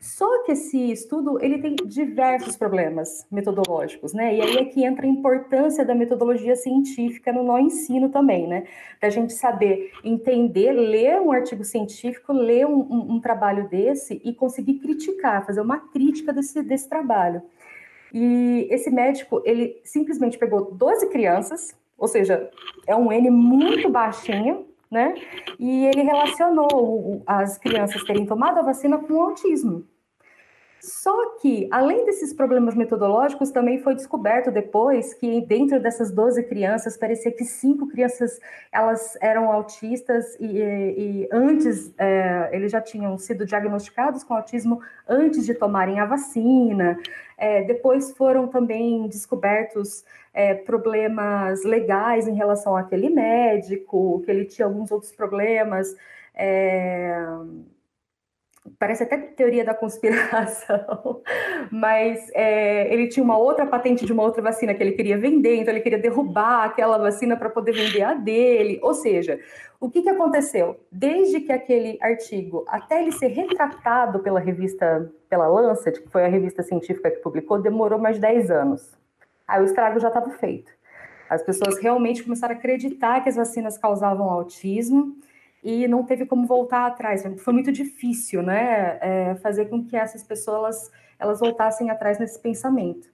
Só 0.00 0.42
que 0.44 0.52
esse 0.52 0.90
estudo 0.90 1.38
ele 1.40 1.58
tem 1.58 1.76
diversos 1.76 2.56
problemas 2.56 3.26
metodológicos, 3.30 4.12
né? 4.12 4.34
E 4.34 4.40
aí 4.40 4.56
é 4.58 4.64
que 4.64 4.84
entra 4.84 5.06
a 5.06 5.08
importância 5.08 5.84
da 5.84 5.94
metodologia 5.94 6.56
científica 6.56 7.32
no 7.32 7.44
nosso 7.44 7.66
ensino 7.66 8.08
também, 8.08 8.46
né? 8.46 8.66
Da 9.00 9.08
gente 9.08 9.32
saber 9.32 9.92
entender, 10.02 10.72
ler 10.72 11.20
um 11.20 11.32
artigo 11.32 11.64
científico, 11.64 12.32
ler 12.32 12.66
um, 12.66 12.80
um, 12.80 13.12
um, 13.14 13.20
trabalho 13.20 13.68
desse 13.68 14.20
e 14.24 14.34
conseguir 14.34 14.74
criticar, 14.74 15.46
fazer 15.46 15.60
uma 15.60 15.78
crítica 15.78 16.32
desse, 16.32 16.62
desse 16.62 16.88
trabalho. 16.88 17.42
E 18.12 18.66
esse 18.70 18.90
médico, 18.90 19.40
ele 19.44 19.80
simplesmente 19.84 20.36
pegou 20.36 20.72
12 20.72 21.08
crianças, 21.08 21.74
ou 22.02 22.08
seja, 22.08 22.50
é 22.84 22.96
um 22.96 23.12
N 23.12 23.30
muito 23.30 23.88
baixinho, 23.88 24.66
né? 24.90 25.14
E 25.56 25.86
ele 25.86 26.02
relacionou 26.02 27.22
as 27.24 27.56
crianças 27.56 28.02
terem 28.02 28.26
tomado 28.26 28.58
a 28.58 28.62
vacina 28.62 28.98
com 28.98 29.14
o 29.14 29.20
autismo. 29.20 29.84
Só 30.82 31.36
que, 31.36 31.68
além 31.70 32.04
desses 32.04 32.34
problemas 32.34 32.74
metodológicos, 32.74 33.52
também 33.52 33.78
foi 33.78 33.94
descoberto 33.94 34.50
depois 34.50 35.14
que 35.14 35.40
dentro 35.42 35.78
dessas 35.78 36.10
12 36.10 36.42
crianças, 36.42 36.96
parecia 36.96 37.30
que 37.30 37.44
cinco 37.44 37.86
crianças 37.86 38.40
elas 38.72 39.16
eram 39.20 39.52
autistas 39.52 40.34
e, 40.40 40.58
e 40.58 41.28
antes 41.30 41.94
é, 41.96 42.50
eles 42.52 42.72
já 42.72 42.80
tinham 42.80 43.16
sido 43.16 43.46
diagnosticados 43.46 44.24
com 44.24 44.34
autismo 44.34 44.80
antes 45.08 45.46
de 45.46 45.54
tomarem 45.54 46.00
a 46.00 46.04
vacina. 46.04 46.98
É, 47.38 47.62
depois 47.62 48.10
foram 48.16 48.48
também 48.48 49.06
descobertos 49.06 50.04
é, 50.34 50.52
problemas 50.52 51.62
legais 51.62 52.26
em 52.26 52.34
relação 52.34 52.76
àquele 52.76 53.08
médico, 53.08 54.20
que 54.24 54.30
ele 54.32 54.46
tinha 54.46 54.66
alguns 54.66 54.90
outros 54.90 55.12
problemas. 55.12 55.94
É, 56.34 57.24
parece 58.78 59.02
até 59.02 59.16
teoria 59.16 59.64
da 59.64 59.74
conspiração, 59.74 61.22
mas 61.70 62.30
é, 62.34 62.92
ele 62.92 63.08
tinha 63.08 63.22
uma 63.22 63.36
outra 63.36 63.66
patente 63.66 64.04
de 64.04 64.12
uma 64.12 64.22
outra 64.22 64.42
vacina 64.42 64.72
que 64.74 64.82
ele 64.82 64.92
queria 64.92 65.18
vender, 65.18 65.56
então 65.56 65.72
ele 65.72 65.82
queria 65.82 65.98
derrubar 65.98 66.64
aquela 66.64 66.98
vacina 66.98 67.36
para 67.36 67.50
poder 67.50 67.72
vender 67.72 68.02
a 68.02 68.14
dele. 68.14 68.78
Ou 68.82 68.94
seja, 68.94 69.40
o 69.80 69.90
que, 69.90 70.02
que 70.02 70.08
aconteceu? 70.08 70.78
Desde 70.90 71.40
que 71.40 71.50
aquele 71.50 71.98
artigo, 72.00 72.64
até 72.68 73.02
ele 73.02 73.12
ser 73.12 73.28
retratado 73.28 74.20
pela 74.20 74.38
revista, 74.38 75.10
pela 75.28 75.48
Lancet, 75.48 76.00
que 76.00 76.08
foi 76.08 76.24
a 76.24 76.28
revista 76.28 76.62
científica 76.62 77.10
que 77.10 77.18
publicou, 77.18 77.60
demorou 77.60 77.98
mais 77.98 78.16
de 78.16 78.22
10 78.22 78.50
anos. 78.50 78.96
Aí 79.46 79.60
o 79.60 79.64
estrago 79.64 79.98
já 79.98 80.08
estava 80.08 80.30
feito. 80.30 80.70
As 81.28 81.42
pessoas 81.42 81.78
realmente 81.78 82.22
começaram 82.22 82.54
a 82.54 82.58
acreditar 82.58 83.22
que 83.22 83.28
as 83.28 83.36
vacinas 83.36 83.76
causavam 83.76 84.28
autismo, 84.30 85.16
e 85.62 85.86
não 85.86 86.04
teve 86.04 86.26
como 86.26 86.46
voltar 86.46 86.86
atrás. 86.86 87.22
Foi 87.38 87.52
muito 87.52 87.70
difícil, 87.70 88.42
né, 88.42 88.98
é, 89.00 89.34
fazer 89.36 89.66
com 89.66 89.84
que 89.84 89.96
essas 89.96 90.24
pessoas 90.24 90.90
elas 91.18 91.38
voltassem 91.38 91.88
atrás 91.88 92.18
nesse 92.18 92.38
pensamento. 92.38 93.08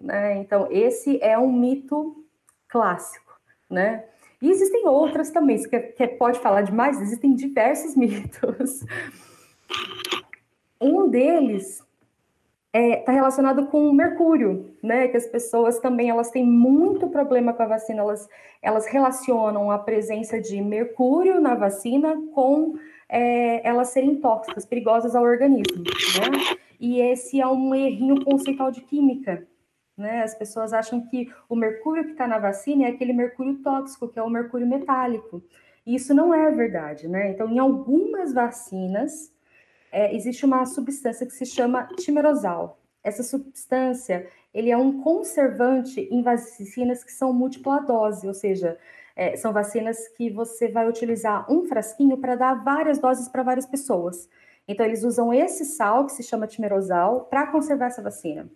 né? 0.00 0.38
Então, 0.38 0.66
esse 0.70 1.22
é 1.22 1.38
um 1.38 1.52
mito 1.52 2.24
clássico, 2.68 3.38
né? 3.68 4.04
E 4.40 4.50
existem 4.50 4.86
outras 4.86 5.30
também, 5.30 5.58
você 5.58 5.68
quer, 5.68 5.80
quer, 5.92 6.06
pode 6.16 6.38
falar 6.38 6.62
de 6.62 6.72
mais? 6.72 6.98
Existem 6.98 7.34
diversos 7.34 7.94
mitos. 7.96 8.82
Um 10.80 11.10
deles 11.10 11.84
está 12.72 12.78
é, 12.78 12.96
tá 12.96 13.12
relacionado 13.12 13.66
com 13.66 13.88
o 13.88 13.92
mercúrio, 13.92 14.74
né? 14.82 15.08
Que 15.08 15.16
as 15.16 15.26
pessoas 15.26 15.80
também 15.80 16.08
elas 16.08 16.30
têm 16.30 16.44
muito 16.44 17.08
problema 17.08 17.52
com 17.52 17.62
a 17.62 17.66
vacina, 17.66 18.00
elas, 18.00 18.28
elas 18.62 18.86
relacionam 18.86 19.70
a 19.70 19.78
presença 19.78 20.40
de 20.40 20.60
mercúrio 20.62 21.40
na 21.40 21.54
vacina 21.54 22.16
com 22.32 22.74
é, 23.08 23.66
elas 23.66 23.88
serem 23.88 24.20
tóxicas, 24.20 24.64
perigosas 24.64 25.16
ao 25.16 25.24
organismo, 25.24 25.82
né? 25.82 26.56
E 26.78 27.00
esse 27.00 27.40
é 27.40 27.46
um 27.46 27.74
errinho 27.74 28.24
conceitual 28.24 28.70
de 28.70 28.80
química, 28.82 29.46
né? 29.98 30.22
As 30.22 30.34
pessoas 30.34 30.72
acham 30.72 31.00
que 31.08 31.28
o 31.48 31.56
mercúrio 31.56 32.04
que 32.04 32.12
está 32.12 32.28
na 32.28 32.38
vacina 32.38 32.84
é 32.84 32.90
aquele 32.90 33.12
mercúrio 33.12 33.56
tóxico, 33.62 34.08
que 34.08 34.18
é 34.18 34.22
o 34.22 34.30
mercúrio 34.30 34.66
metálico. 34.66 35.42
E 35.84 35.96
isso 35.96 36.14
não 36.14 36.32
é 36.32 36.50
verdade, 36.52 37.08
né? 37.08 37.30
Então, 37.30 37.50
em 37.50 37.58
algumas 37.58 38.32
vacinas, 38.32 39.32
é, 39.92 40.14
existe 40.14 40.44
uma 40.44 40.64
substância 40.66 41.26
que 41.26 41.32
se 41.32 41.46
chama 41.46 41.88
timerosal. 41.96 42.78
Essa 43.02 43.22
substância, 43.22 44.26
ele 44.52 44.70
é 44.70 44.76
um 44.76 45.00
conservante 45.00 46.00
em 46.10 46.22
vacinas 46.22 47.02
que 47.02 47.12
são 47.12 47.32
múltipla 47.32 47.80
dose, 47.80 48.26
ou 48.26 48.34
seja, 48.34 48.78
é, 49.16 49.36
são 49.36 49.52
vacinas 49.52 50.08
que 50.08 50.30
você 50.30 50.68
vai 50.68 50.88
utilizar 50.88 51.50
um 51.50 51.64
frasquinho 51.64 52.18
para 52.18 52.36
dar 52.36 52.54
várias 52.62 52.98
doses 52.98 53.28
para 53.28 53.42
várias 53.42 53.66
pessoas. 53.66 54.28
Então, 54.68 54.86
eles 54.86 55.02
usam 55.02 55.32
esse 55.32 55.64
sal, 55.64 56.06
que 56.06 56.12
se 56.12 56.22
chama 56.22 56.46
timerosal, 56.46 57.24
para 57.24 57.46
conservar 57.46 57.86
essa 57.86 58.02
vacina. 58.02 58.48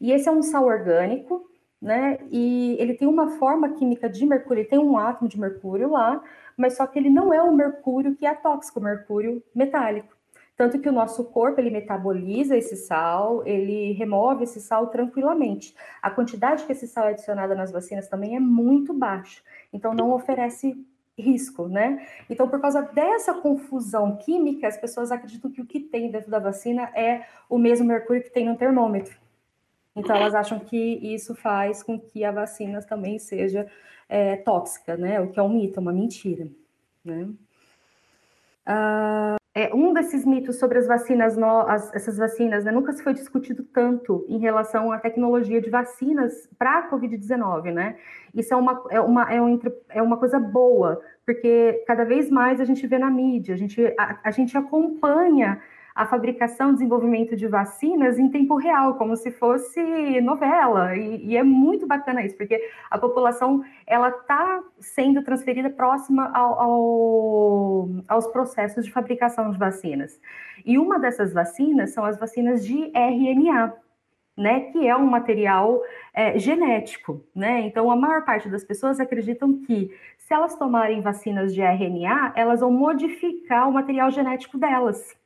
E 0.00 0.12
esse 0.12 0.28
é 0.28 0.32
um 0.32 0.42
sal 0.42 0.64
orgânico, 0.64 1.44
né? 1.80 2.18
E 2.30 2.76
ele 2.78 2.94
tem 2.94 3.08
uma 3.08 3.30
forma 3.38 3.74
química 3.74 4.08
de 4.08 4.24
mercúrio, 4.26 4.60
ele 4.62 4.68
tem 4.68 4.78
um 4.78 4.96
átomo 4.98 5.28
de 5.28 5.38
mercúrio 5.38 5.90
lá, 5.90 6.22
mas 6.56 6.76
só 6.76 6.86
que 6.86 6.98
ele 6.98 7.10
não 7.10 7.32
é 7.32 7.42
o 7.42 7.54
mercúrio 7.54 8.14
que 8.14 8.26
é 8.26 8.34
tóxico, 8.34 8.80
o 8.80 8.82
mercúrio 8.82 9.42
metálico. 9.54 10.14
Tanto 10.60 10.78
que 10.78 10.90
o 10.90 10.92
nosso 10.92 11.24
corpo 11.24 11.58
ele 11.58 11.70
metaboliza 11.70 12.54
esse 12.54 12.76
sal, 12.76 13.42
ele 13.46 13.92
remove 13.92 14.44
esse 14.44 14.60
sal 14.60 14.88
tranquilamente. 14.88 15.74
A 16.02 16.10
quantidade 16.10 16.66
que 16.66 16.72
esse 16.72 16.86
sal 16.86 17.06
é 17.06 17.12
adicionada 17.12 17.54
nas 17.54 17.72
vacinas 17.72 18.08
também 18.08 18.36
é 18.36 18.38
muito 18.38 18.92
baixa, 18.92 19.40
então 19.72 19.94
não 19.94 20.12
oferece 20.12 20.76
risco, 21.18 21.66
né? 21.66 22.06
Então, 22.28 22.46
por 22.46 22.60
causa 22.60 22.82
dessa 22.82 23.32
confusão 23.32 24.18
química, 24.18 24.68
as 24.68 24.76
pessoas 24.76 25.10
acreditam 25.10 25.50
que 25.50 25.62
o 25.62 25.66
que 25.66 25.80
tem 25.80 26.10
dentro 26.10 26.30
da 26.30 26.38
vacina 26.38 26.92
é 26.94 27.24
o 27.48 27.56
mesmo 27.56 27.86
mercúrio 27.86 28.22
que 28.22 28.28
tem 28.28 28.44
no 28.44 28.54
termômetro. 28.54 29.16
Então, 29.96 30.14
elas 30.14 30.34
acham 30.34 30.60
que 30.60 30.76
isso 30.76 31.34
faz 31.34 31.82
com 31.82 31.98
que 31.98 32.22
a 32.22 32.32
vacina 32.32 32.82
também 32.82 33.18
seja 33.18 33.66
é, 34.06 34.36
tóxica, 34.36 34.94
né? 34.94 35.22
O 35.22 35.28
que 35.30 35.40
é 35.40 35.42
um 35.42 35.48
mito, 35.48 35.80
uma 35.80 35.90
mentira, 35.90 36.48
né? 37.02 37.30
Ah, 38.66 39.39
é, 39.54 39.74
um 39.74 39.92
desses 39.92 40.24
mitos 40.24 40.58
sobre 40.58 40.78
as 40.78 40.86
vacinas, 40.86 41.36
no, 41.36 41.60
as, 41.62 41.92
essas 41.92 42.16
vacinas, 42.16 42.64
né, 42.64 42.70
nunca 42.70 42.92
se 42.92 43.02
foi 43.02 43.12
discutido 43.12 43.64
tanto 43.64 44.24
em 44.28 44.38
relação 44.38 44.92
à 44.92 44.98
tecnologia 44.98 45.60
de 45.60 45.68
vacinas 45.68 46.48
para 46.56 46.78
a 46.78 46.90
Covid-19, 46.90 47.72
né? 47.72 47.96
Isso 48.32 48.54
é 48.54 48.56
uma, 48.56 48.84
é, 48.90 49.00
uma, 49.00 49.32
é, 49.32 49.42
um, 49.42 49.60
é 49.88 50.00
uma 50.00 50.16
coisa 50.16 50.38
boa, 50.38 51.00
porque 51.26 51.82
cada 51.86 52.04
vez 52.04 52.30
mais 52.30 52.60
a 52.60 52.64
gente 52.64 52.86
vê 52.86 52.96
na 52.96 53.10
mídia, 53.10 53.54
a 53.54 53.58
gente, 53.58 53.84
a, 53.98 54.20
a 54.22 54.30
gente 54.30 54.56
acompanha 54.56 55.60
a 56.00 56.06
fabricação 56.06 56.72
desenvolvimento 56.72 57.36
de 57.36 57.46
vacinas 57.46 58.18
em 58.18 58.30
tempo 58.30 58.56
real, 58.56 58.94
como 58.94 59.14
se 59.18 59.30
fosse 59.30 60.18
novela. 60.22 60.96
E, 60.96 61.26
e 61.26 61.36
é 61.36 61.42
muito 61.42 61.86
bacana 61.86 62.24
isso, 62.24 62.38
porque 62.38 62.58
a 62.90 62.96
população 62.96 63.62
ela 63.86 64.08
está 64.08 64.62
sendo 64.78 65.22
transferida 65.22 65.68
próxima 65.68 66.30
ao, 66.32 66.58
ao, 66.58 67.88
aos 68.08 68.26
processos 68.28 68.86
de 68.86 68.90
fabricação 68.90 69.50
de 69.50 69.58
vacinas. 69.58 70.18
E 70.64 70.78
uma 70.78 70.98
dessas 70.98 71.34
vacinas 71.34 71.92
são 71.92 72.02
as 72.02 72.18
vacinas 72.18 72.64
de 72.64 72.90
RNA. 72.94 73.74
Né, 74.36 74.60
que 74.72 74.88
é 74.88 74.96
um 74.96 75.04
material 75.04 75.82
é, 76.14 76.38
genético, 76.38 77.22
né? 77.34 77.60
Então, 77.60 77.90
a 77.90 77.96
maior 77.96 78.24
parte 78.24 78.48
das 78.48 78.64
pessoas 78.64 78.98
acreditam 78.98 79.60
que 79.60 79.90
se 80.16 80.32
elas 80.32 80.56
tomarem 80.56 81.02
vacinas 81.02 81.52
de 81.52 81.60
RNA, 81.60 82.32
elas 82.34 82.60
vão 82.60 82.72
modificar 82.72 83.68
o 83.68 83.72
material 83.72 84.10
genético 84.10 84.56
delas. 84.56 85.19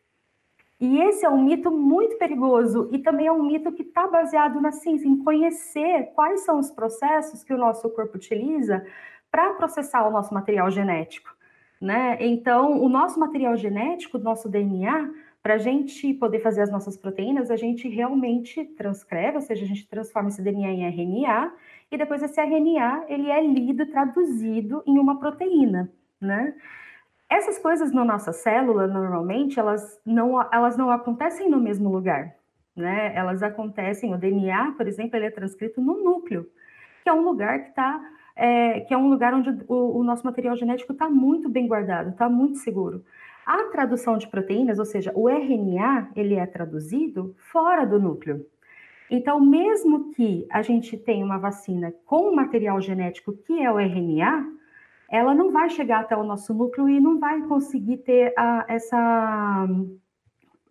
E 0.81 1.01
esse 1.01 1.25
é 1.25 1.31
um 1.31 1.43
mito 1.43 1.71
muito 1.71 2.19
perigoso 2.19 2.89
e 2.93 2.99
também 2.99 3.27
é 3.27 3.33
um 3.33 3.43
mito 3.43 3.73
que 3.73 3.83
está 3.83 4.07
baseado 4.07 4.61
na 4.61 4.73
ciência, 4.73 5.07
em 5.07 5.23
conhecer 5.23 6.11
quais 6.15 6.45
são 6.45 6.59
os 6.59 6.71
processos 6.71 7.45
que 7.45 7.55
o 7.55 7.59
nosso 7.59 7.89
corpo 7.91 8.17
utiliza 8.17 8.85
para 9.31 9.55
processar 9.55 10.07
o 10.07 10.11
nosso 10.11 10.35
material 10.35 10.71
genético. 10.71 11.35
Né? 11.81 12.17
Então, 12.21 12.81
o 12.83 12.89
nosso 12.89 13.19
material 13.21 13.57
genético, 13.57 14.17
o 14.17 14.21
nosso 14.21 14.49
DNA, 14.49 15.11
para 15.43 15.55
a 15.55 15.59
gente 15.59 16.15
poder 16.15 16.41
fazer 16.41 16.63
as 16.63 16.71
nossas 16.71 16.97
proteínas, 16.97 17.51
a 17.51 17.57
gente 17.57 17.87
realmente 17.89 18.65
transcreve, 18.65 19.37
ou 19.37 19.43
seja, 19.43 19.65
a 19.65 19.69
gente 19.69 19.87
transforma 19.87 20.31
esse 20.31 20.41
DNA 20.41 20.71
em 20.71 20.87
RNA, 20.87 21.53
e 21.91 21.99
depois 21.99 22.23
esse 22.23 22.41
RNA 22.41 23.05
ele 23.09 23.31
é 23.31 23.47
lido, 23.47 23.85
traduzido 23.87 24.83
em 24.87 24.99
uma 24.99 25.21
proteína, 25.21 25.93
né? 26.19 26.55
Essas 27.35 27.59
coisas 27.59 27.91
na 27.91 28.05
nossa 28.05 28.33
célula, 28.33 28.87
normalmente, 28.87 29.59
elas 29.59 30.01
não, 30.07 30.41
elas 30.53 30.77
não 30.77 30.89
acontecem 30.89 31.51
no 31.51 31.61
mesmo 31.61 31.91
lugar, 31.91 32.33
né? 32.77 33.13
Elas 33.13 33.43
acontecem, 33.43 34.15
o 34.15 34.17
DNA, 34.17 34.75
por 34.77 34.87
exemplo, 34.87 35.17
ele 35.17 35.27
é 35.27 35.31
transcrito 35.33 35.81
no 35.81 36.01
núcleo, 36.01 36.49
que 37.03 37.09
é 37.09 37.13
um 37.13 37.23
lugar 37.23 37.65
que 37.65 37.71
está, 37.71 38.01
é, 38.37 38.79
que 38.83 38.95
é 38.95 38.97
um 38.97 39.09
lugar 39.09 39.35
onde 39.35 39.51
o, 39.67 39.99
o 39.99 40.05
nosso 40.05 40.25
material 40.25 40.55
genético 40.55 40.93
está 40.93 41.11
muito 41.11 41.49
bem 41.49 41.67
guardado, 41.67 42.11
está 42.11 42.29
muito 42.29 42.59
seguro. 42.59 43.05
A 43.45 43.65
tradução 43.65 44.17
de 44.17 44.29
proteínas, 44.29 44.79
ou 44.79 44.85
seja, 44.85 45.11
o 45.13 45.29
RNA, 45.29 46.11
ele 46.15 46.37
é 46.37 46.47
traduzido 46.47 47.35
fora 47.51 47.85
do 47.85 47.99
núcleo. 47.99 48.47
Então, 49.11 49.41
mesmo 49.41 50.13
que 50.13 50.47
a 50.53 50.63
gente 50.63 50.97
tenha 50.97 51.25
uma 51.25 51.39
vacina 51.39 51.93
com 52.07 52.33
material 52.33 52.81
genético 52.81 53.33
que 53.33 53.61
é 53.61 53.69
o 53.73 53.81
RNA, 53.81 54.55
ela 55.11 55.35
não 55.35 55.51
vai 55.53 55.69
chegar 55.71 56.01
até 56.01 56.17
o 56.17 56.25
nosso 56.25 56.53
núcleo 56.55 56.89
e 56.89 57.01
não 57.01 57.19
vai 57.19 57.43
conseguir 57.43 57.99
ter 57.99 58.33
a, 58.37 58.65
essa. 58.69 59.67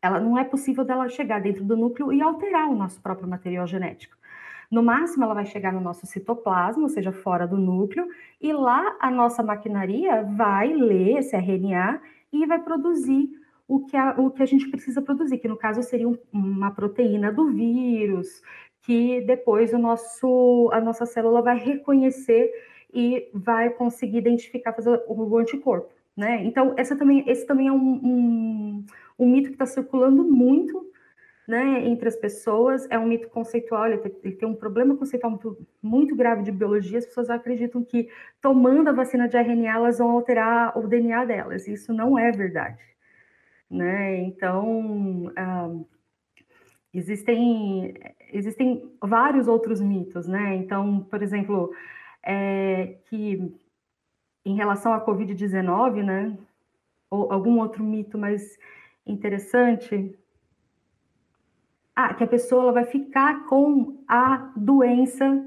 Ela 0.02 0.19
não 0.19 0.38
é 0.38 0.43
possível 0.43 0.84
dela 0.84 1.08
chegar 1.08 1.41
dentro 1.41 1.63
do 1.63 1.78
núcleo 1.78 2.12
e 2.12 2.22
alterar 2.22 2.69
o 2.69 2.76
nosso 2.76 3.02
próprio 3.02 3.28
material 3.28 3.65
genético. 3.65 4.17
No 4.69 4.82
máximo, 4.82 5.24
ela 5.24 5.36
vai 5.36 5.46
chegar 5.46 5.72
no 5.72 5.80
nosso 5.80 6.06
citoplasma, 6.06 6.84
ou 6.84 6.89
seja, 6.89 7.12
fora 7.12 7.48
do 7.48 7.58
núcleo, 7.58 8.08
e 8.41 8.52
lá 8.52 8.98
a 9.00 9.12
nossa 9.12 9.43
maquinaria 9.43 10.24
vai 10.24 10.74
ler 10.74 11.19
esse 11.19 11.36
RNA 11.36 12.02
e 12.32 12.46
vai 12.46 12.60
produzir 12.60 13.30
o 13.67 13.86
que 13.86 13.96
a, 13.96 14.15
o 14.17 14.32
que 14.32 14.41
a 14.41 14.46
gente 14.46 14.69
precisa 14.69 15.02
produzir, 15.02 15.38
que 15.38 15.48
no 15.48 15.58
caso 15.58 15.84
seria 15.84 16.10
um, 16.10 16.17
uma 16.34 16.72
proteína 16.72 17.32
do 17.32 17.52
vírus, 17.52 18.41
que 18.82 19.22
depois 19.22 19.74
o 19.74 19.78
nosso, 19.78 20.69
a 20.74 20.82
nossa 20.82 21.06
célula 21.06 21.41
vai 21.41 21.58
reconhecer 21.58 22.52
e 22.93 23.29
vai 23.34 23.69
conseguir 23.71 24.17
identificar 24.17 24.73
fazer 24.73 25.01
o 25.08 25.38
anticorpo, 25.38 25.91
né? 26.15 26.43
Então, 26.43 26.73
essa 26.77 26.95
também, 26.95 27.23
esse 27.27 27.45
também 27.45 27.67
é 27.67 27.71
um, 27.71 27.75
um, 27.75 28.86
um 29.17 29.29
mito 29.29 29.47
que 29.47 29.56
está 29.56 29.65
circulando 29.65 30.23
muito, 30.23 30.91
né, 31.47 31.86
entre 31.86 32.08
as 32.08 32.15
pessoas, 32.15 32.88
é 32.89 32.97
um 32.97 33.06
mito 33.06 33.27
conceitual, 33.29 33.88
ele 33.88 33.97
tem, 33.97 34.15
ele 34.23 34.36
tem 34.36 34.47
um 34.47 34.56
problema 34.56 34.95
conceitual 34.95 35.32
muito, 35.32 35.67
muito, 35.82 36.15
grave 36.15 36.41
de 36.43 36.51
biologia, 36.51 36.99
as 36.99 37.06
pessoas 37.06 37.29
acreditam 37.29 37.84
que 37.84 38.10
tomando 38.41 38.88
a 38.89 38.93
vacina 38.93 39.27
de 39.27 39.36
RNA, 39.36 39.75
elas 39.75 39.97
vão 39.97 40.12
alterar 40.12 40.77
o 40.77 40.88
DNA 40.88 41.25
delas, 41.25 41.67
isso 41.67 41.91
não 41.91 42.17
é 42.17 42.32
verdade, 42.32 42.82
né? 43.69 44.21
Então, 44.21 45.32
ah, 45.36 45.69
existem, 46.93 47.93
existem 48.32 48.89
vários 49.01 49.47
outros 49.47 49.82
mitos, 49.82 50.27
né? 50.27 50.56
Então, 50.56 51.01
por 51.01 51.21
exemplo, 51.21 51.73
é, 52.23 52.97
que 53.09 53.53
em 54.45 54.55
relação 54.55 54.93
à 54.93 55.05
Covid-19, 55.05 56.03
né, 56.03 56.38
ou 57.09 57.31
algum 57.31 57.59
outro 57.59 57.83
mito 57.83 58.17
mais 58.17 58.57
interessante, 59.05 60.17
ah, 61.95 62.13
que 62.13 62.23
a 62.23 62.27
pessoa 62.27 62.71
vai 62.71 62.86
ficar 62.86 63.45
com 63.45 64.03
a 64.07 64.51
doença 64.55 65.45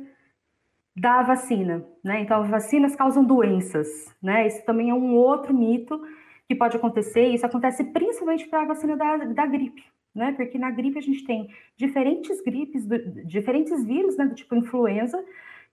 da 0.97 1.23
vacina, 1.23 1.85
né? 2.03 2.21
Então, 2.21 2.41
as 2.41 2.49
vacinas 2.49 2.97
causam 2.97 3.23
doenças, 3.23 4.15
né? 4.23 4.47
Isso 4.47 4.65
também 4.65 4.91
é 4.91 4.95
um 4.95 5.15
outro 5.15 5.53
mito 5.53 6.01
que 6.49 6.55
pode 6.55 6.77
acontecer, 6.77 7.29
e 7.29 7.35
isso 7.35 7.45
acontece 7.45 7.85
principalmente 7.85 8.47
para 8.49 8.63
a 8.63 8.67
vacina 8.67 8.97
da, 8.97 9.17
da 9.17 9.47
gripe, 9.47 9.85
né? 10.15 10.33
Porque 10.33 10.57
na 10.57 10.71
gripe 10.71 10.99
a 10.99 11.03
gente 11.03 11.25
tem 11.27 11.51
diferentes 11.77 12.41
gripes, 12.41 12.87
diferentes 13.27 13.85
vírus, 13.85 14.17
né, 14.17 14.27
do 14.27 14.35
tipo 14.35 14.55
influenza, 14.55 15.23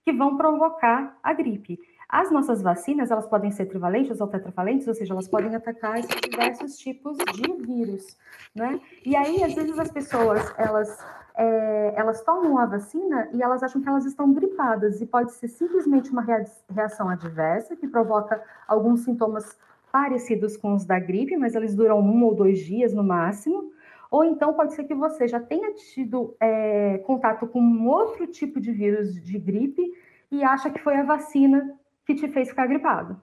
que 0.04 0.12
vão 0.12 0.36
provocar 0.36 1.16
a 1.22 1.32
gripe. 1.32 1.78
As 2.08 2.30
nossas 2.30 2.62
vacinas, 2.62 3.10
elas 3.10 3.26
podem 3.26 3.50
ser 3.50 3.66
trivalentes 3.66 4.20
ou 4.20 4.28
tetravalentes, 4.28 4.86
ou 4.86 4.94
seja, 4.94 5.14
elas 5.14 5.26
podem 5.26 5.54
atacar 5.54 5.98
esses 5.98 6.14
diversos 6.20 6.76
tipos 6.76 7.16
de 7.16 7.52
vírus, 7.64 8.16
né? 8.54 8.78
E 9.04 9.16
aí, 9.16 9.42
às 9.42 9.54
vezes, 9.54 9.76
as 9.78 9.90
pessoas, 9.90 10.54
elas, 10.58 11.04
é, 11.34 11.94
elas 11.96 12.22
tomam 12.22 12.58
a 12.58 12.66
vacina 12.66 13.28
e 13.32 13.42
elas 13.42 13.62
acham 13.62 13.80
que 13.80 13.88
elas 13.88 14.04
estão 14.04 14.32
gripadas, 14.32 15.00
e 15.00 15.06
pode 15.06 15.32
ser 15.32 15.48
simplesmente 15.48 16.10
uma 16.10 16.24
reação 16.70 17.08
adversa, 17.08 17.74
que 17.74 17.88
provoca 17.88 18.40
alguns 18.68 19.00
sintomas 19.00 19.58
parecidos 19.90 20.56
com 20.56 20.74
os 20.74 20.84
da 20.84 20.98
gripe, 20.98 21.36
mas 21.36 21.54
eles 21.54 21.74
duram 21.74 22.00
um 22.00 22.24
ou 22.24 22.34
dois 22.34 22.58
dias 22.58 22.92
no 22.92 23.02
máximo, 23.02 23.72
ou 24.14 24.22
então 24.22 24.54
pode 24.54 24.74
ser 24.74 24.84
que 24.84 24.94
você 24.94 25.26
já 25.26 25.40
tenha 25.40 25.74
tido 25.74 26.36
é, 26.38 26.98
contato 26.98 27.48
com 27.48 27.60
um 27.60 27.88
outro 27.88 28.28
tipo 28.28 28.60
de 28.60 28.70
vírus 28.70 29.20
de 29.20 29.36
gripe 29.40 29.82
e 30.30 30.44
acha 30.44 30.70
que 30.70 30.78
foi 30.78 30.94
a 30.94 31.02
vacina 31.02 31.76
que 32.06 32.14
te 32.14 32.28
fez 32.28 32.48
ficar 32.48 32.68
gripado. 32.68 33.20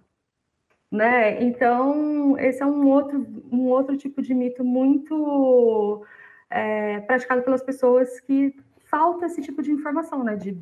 Né? 0.91 1.41
Então, 1.43 2.37
esse 2.37 2.61
é 2.61 2.65
um 2.65 2.89
outro, 2.89 3.25
um 3.49 3.67
outro 3.69 3.95
tipo 3.95 4.21
de 4.21 4.33
mito 4.33 4.65
muito 4.65 6.05
é, 6.49 6.99
praticado 6.99 7.41
pelas 7.41 7.63
pessoas 7.63 8.19
que 8.19 8.53
falta 8.83 9.27
esse 9.27 9.41
tipo 9.41 9.61
de 9.61 9.71
informação, 9.71 10.25
né? 10.25 10.35
De, 10.35 10.57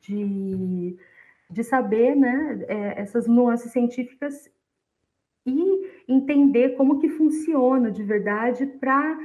de, 0.00 0.96
de 1.48 1.62
saber 1.62 2.16
né? 2.16 2.64
É, 2.66 3.00
essas 3.00 3.28
nuances 3.28 3.70
científicas 3.70 4.50
e 5.46 6.02
entender 6.08 6.70
como 6.70 6.98
que 6.98 7.08
funciona 7.08 7.92
de 7.92 8.02
verdade 8.02 8.66
para 8.66 9.16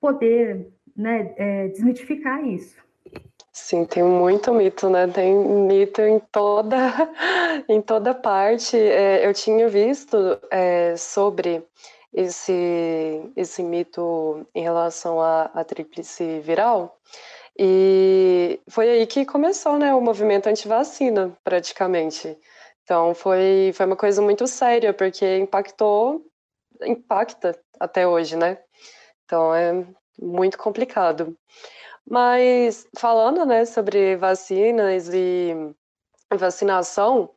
poder 0.00 0.68
né, 0.96 1.32
é, 1.36 1.68
desmitificar 1.68 2.44
isso. 2.44 2.76
Sim, 3.52 3.84
tem 3.84 4.02
muito 4.02 4.52
mito, 4.52 4.88
né? 4.88 5.06
Tem 5.08 5.34
mito 5.34 6.00
em 6.00 6.20
toda, 6.20 6.76
em 7.68 7.82
toda 7.82 8.14
parte. 8.14 8.76
É, 8.76 9.26
eu 9.26 9.34
tinha 9.34 9.68
visto 9.68 10.16
é, 10.50 10.96
sobre 10.96 11.64
esse, 12.12 13.32
esse 13.36 13.62
mito 13.62 14.46
em 14.54 14.62
relação 14.62 15.20
à, 15.20 15.50
à 15.54 15.64
tríplice 15.64 16.40
viral, 16.40 16.98
e 17.58 18.60
foi 18.68 18.88
aí 18.88 19.06
que 19.06 19.26
começou 19.26 19.76
né, 19.78 19.92
o 19.92 20.00
movimento 20.00 20.46
anti-vacina, 20.46 21.36
praticamente. 21.42 22.38
Então 22.84 23.14
foi, 23.14 23.72
foi 23.74 23.84
uma 23.84 23.96
coisa 23.96 24.22
muito 24.22 24.46
séria, 24.46 24.94
porque 24.94 25.38
impactou, 25.38 26.24
impacta 26.82 27.58
até 27.80 28.06
hoje, 28.06 28.36
né? 28.36 28.58
Então 29.28 29.54
é 29.54 29.84
muito 30.18 30.56
complicado. 30.56 31.36
Mas 32.10 32.86
falando 32.96 33.44
né, 33.44 33.66
sobre 33.66 34.16
vacinas 34.16 35.10
e 35.12 35.54
vacinação, 36.34 37.28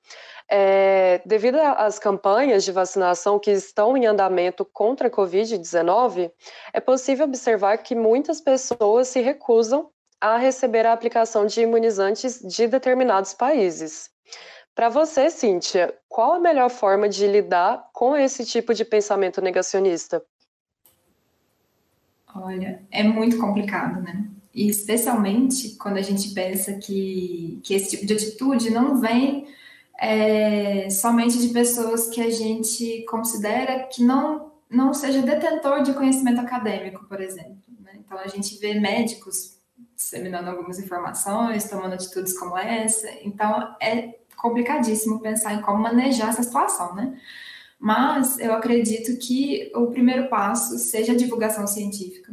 é, 0.49 1.21
devido 1.25 1.57
às 1.57 1.99
campanhas 1.99 2.63
de 2.63 2.71
vacinação 2.71 3.37
que 3.37 3.51
estão 3.51 3.97
em 3.97 4.05
andamento 4.05 4.63
contra 4.63 5.09
a 5.09 5.11
Covid-19, 5.11 6.31
é 6.71 6.79
possível 6.79 7.25
observar 7.25 7.77
que 7.79 7.93
muitas 7.93 8.39
pessoas 8.39 9.09
se 9.09 9.19
recusam 9.19 9.89
a 10.21 10.37
receber 10.37 10.85
a 10.85 10.93
aplicação 10.93 11.45
de 11.45 11.61
imunizantes 11.61 12.39
de 12.39 12.67
determinados 12.67 13.33
países. 13.33 14.09
Para 14.73 14.87
você, 14.87 15.29
Cíntia, 15.29 15.93
qual 16.07 16.33
a 16.33 16.39
melhor 16.39 16.69
forma 16.69 17.09
de 17.09 17.27
lidar 17.27 17.89
com 17.91 18.15
esse 18.15 18.45
tipo 18.45 18.73
de 18.73 18.85
pensamento 18.85 19.41
negacionista? 19.41 20.23
Olha, 22.35 22.83
é 22.91 23.03
muito 23.03 23.37
complicado, 23.37 24.01
né? 24.01 24.25
E 24.53 24.69
especialmente 24.69 25.75
quando 25.75 25.97
a 25.97 26.01
gente 26.01 26.33
pensa 26.33 26.73
que, 26.73 27.59
que 27.63 27.73
esse 27.73 27.91
tipo 27.91 28.05
de 28.05 28.13
atitude 28.13 28.69
não 28.69 28.99
vem 28.99 29.47
é, 29.97 30.89
somente 30.89 31.39
de 31.39 31.49
pessoas 31.49 32.09
que 32.09 32.21
a 32.21 32.29
gente 32.29 33.05
considera 33.07 33.83
que 33.83 34.03
não, 34.03 34.51
não 34.69 34.93
seja 34.93 35.21
detentor 35.21 35.83
de 35.83 35.93
conhecimento 35.93 36.41
acadêmico, 36.41 37.05
por 37.05 37.21
exemplo. 37.21 37.57
Né? 37.79 37.91
Então 37.99 38.17
a 38.17 38.27
gente 38.27 38.57
vê 38.57 38.79
médicos 38.79 39.57
disseminando 39.95 40.49
algumas 40.49 40.79
informações, 40.79 41.69
tomando 41.69 41.93
atitudes 41.93 42.37
como 42.37 42.57
essa. 42.57 43.07
Então 43.23 43.75
é 43.81 44.15
complicadíssimo 44.35 45.19
pensar 45.19 45.53
em 45.53 45.61
como 45.61 45.83
manejar 45.83 46.29
essa 46.29 46.41
situação, 46.41 46.95
né? 46.95 47.15
Mas 47.81 48.37
eu 48.37 48.53
acredito 48.53 49.17
que 49.17 49.71
o 49.73 49.87
primeiro 49.87 50.29
passo 50.29 50.77
seja 50.77 51.13
a 51.13 51.17
divulgação 51.17 51.65
científica, 51.65 52.31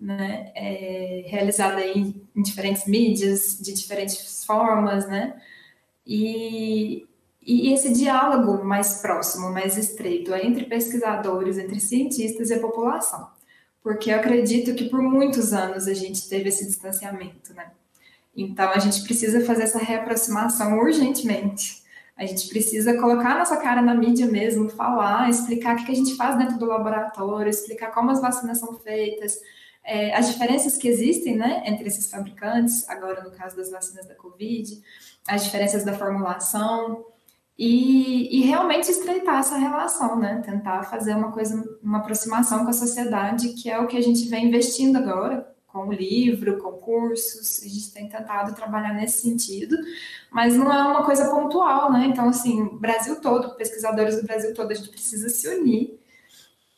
né? 0.00 0.50
É, 0.52 1.22
realizada 1.28 1.80
em, 1.86 2.20
em 2.34 2.42
diferentes 2.42 2.84
mídias, 2.84 3.56
de 3.60 3.72
diferentes 3.72 4.44
formas, 4.44 5.06
né? 5.06 5.40
E, 6.04 7.06
e 7.40 7.72
esse 7.72 7.92
diálogo 7.92 8.64
mais 8.64 9.00
próximo, 9.00 9.48
mais 9.52 9.76
estreito 9.76 10.34
entre 10.34 10.64
pesquisadores, 10.64 11.56
entre 11.56 11.78
cientistas 11.78 12.50
e 12.50 12.54
a 12.54 12.60
população. 12.60 13.30
Porque 13.80 14.10
eu 14.10 14.16
acredito 14.16 14.74
que 14.74 14.88
por 14.88 15.00
muitos 15.00 15.52
anos 15.52 15.86
a 15.86 15.94
gente 15.94 16.28
teve 16.28 16.48
esse 16.48 16.66
distanciamento, 16.66 17.54
né? 17.54 17.70
Então, 18.36 18.70
a 18.70 18.78
gente 18.80 19.04
precisa 19.04 19.44
fazer 19.44 19.62
essa 19.62 19.78
reaproximação 19.78 20.80
urgentemente. 20.80 21.86
A 22.18 22.26
gente 22.26 22.48
precisa 22.48 22.98
colocar 22.98 23.38
nossa 23.38 23.56
cara 23.58 23.80
na 23.80 23.94
mídia 23.94 24.26
mesmo, 24.26 24.68
falar, 24.68 25.30
explicar 25.30 25.76
o 25.76 25.84
que 25.84 25.92
a 25.92 25.94
gente 25.94 26.16
faz 26.16 26.36
dentro 26.36 26.58
do 26.58 26.66
laboratório, 26.66 27.48
explicar 27.48 27.92
como 27.92 28.10
as 28.10 28.20
vacinas 28.20 28.58
são 28.58 28.74
feitas, 28.80 29.38
é, 29.84 30.14
as 30.14 30.28
diferenças 30.28 30.76
que 30.76 30.88
existem 30.88 31.36
né, 31.36 31.62
entre 31.64 31.86
esses 31.86 32.10
fabricantes, 32.10 32.88
agora 32.88 33.22
no 33.22 33.30
caso 33.30 33.56
das 33.56 33.70
vacinas 33.70 34.06
da 34.06 34.16
Covid, 34.16 34.82
as 35.28 35.44
diferenças 35.44 35.84
da 35.84 35.94
formulação, 35.94 37.06
e, 37.56 38.38
e, 38.38 38.42
realmente 38.42 38.88
estreitar 38.88 39.40
essa 39.40 39.58
relação, 39.58 40.16
né? 40.16 40.40
Tentar 40.44 40.84
fazer 40.84 41.12
uma 41.16 41.32
coisa, 41.32 41.60
uma 41.82 41.98
aproximação 41.98 42.62
com 42.62 42.70
a 42.70 42.72
sociedade, 42.72 43.48
que 43.54 43.68
é 43.68 43.76
o 43.80 43.88
que 43.88 43.96
a 43.96 44.00
gente 44.00 44.28
vem 44.28 44.46
investindo 44.46 44.96
agora, 44.96 45.44
com 45.78 45.88
o 45.88 45.92
livro, 45.92 46.58
com 46.58 46.72
cursos, 46.72 47.62
a 47.62 47.68
gente 47.68 47.92
tem 47.92 48.08
tentado 48.08 48.54
trabalhar 48.54 48.92
nesse 48.94 49.22
sentido, 49.22 49.76
mas 50.30 50.56
não 50.56 50.72
é 50.72 50.82
uma 50.82 51.04
coisa 51.04 51.30
pontual, 51.30 51.92
né? 51.92 52.06
Então, 52.06 52.28
assim, 52.28 52.64
Brasil 52.78 53.20
todo, 53.20 53.54
pesquisadores 53.54 54.16
do 54.16 54.26
Brasil 54.26 54.52
todo, 54.54 54.72
a 54.72 54.74
gente 54.74 54.88
precisa 54.90 55.28
se 55.28 55.48
unir 55.48 56.00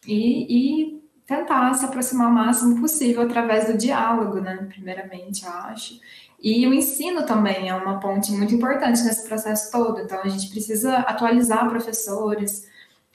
e, 0.07 0.97
e 0.97 1.03
tentar 1.27 1.73
se 1.75 1.85
aproximar 1.85 2.29
o 2.29 2.35
máximo 2.35 2.81
possível 2.81 3.23
através 3.23 3.67
do 3.67 3.79
diálogo, 3.79 4.41
né? 4.41 4.69
Primeiramente, 4.69 5.45
eu 5.45 5.53
acho. 5.53 5.99
E 6.43 6.67
o 6.67 6.75
ensino 6.75 7.25
também 7.25 7.69
é 7.69 7.75
uma 7.75 8.01
ponte 8.01 8.33
muito 8.33 8.55
importante 8.55 9.03
nesse 9.03 9.27
processo 9.27 9.71
todo, 9.71 10.01
então 10.01 10.21
a 10.23 10.29
gente 10.29 10.51
precisa 10.51 10.99
atualizar 10.99 11.69
professores 11.69 12.69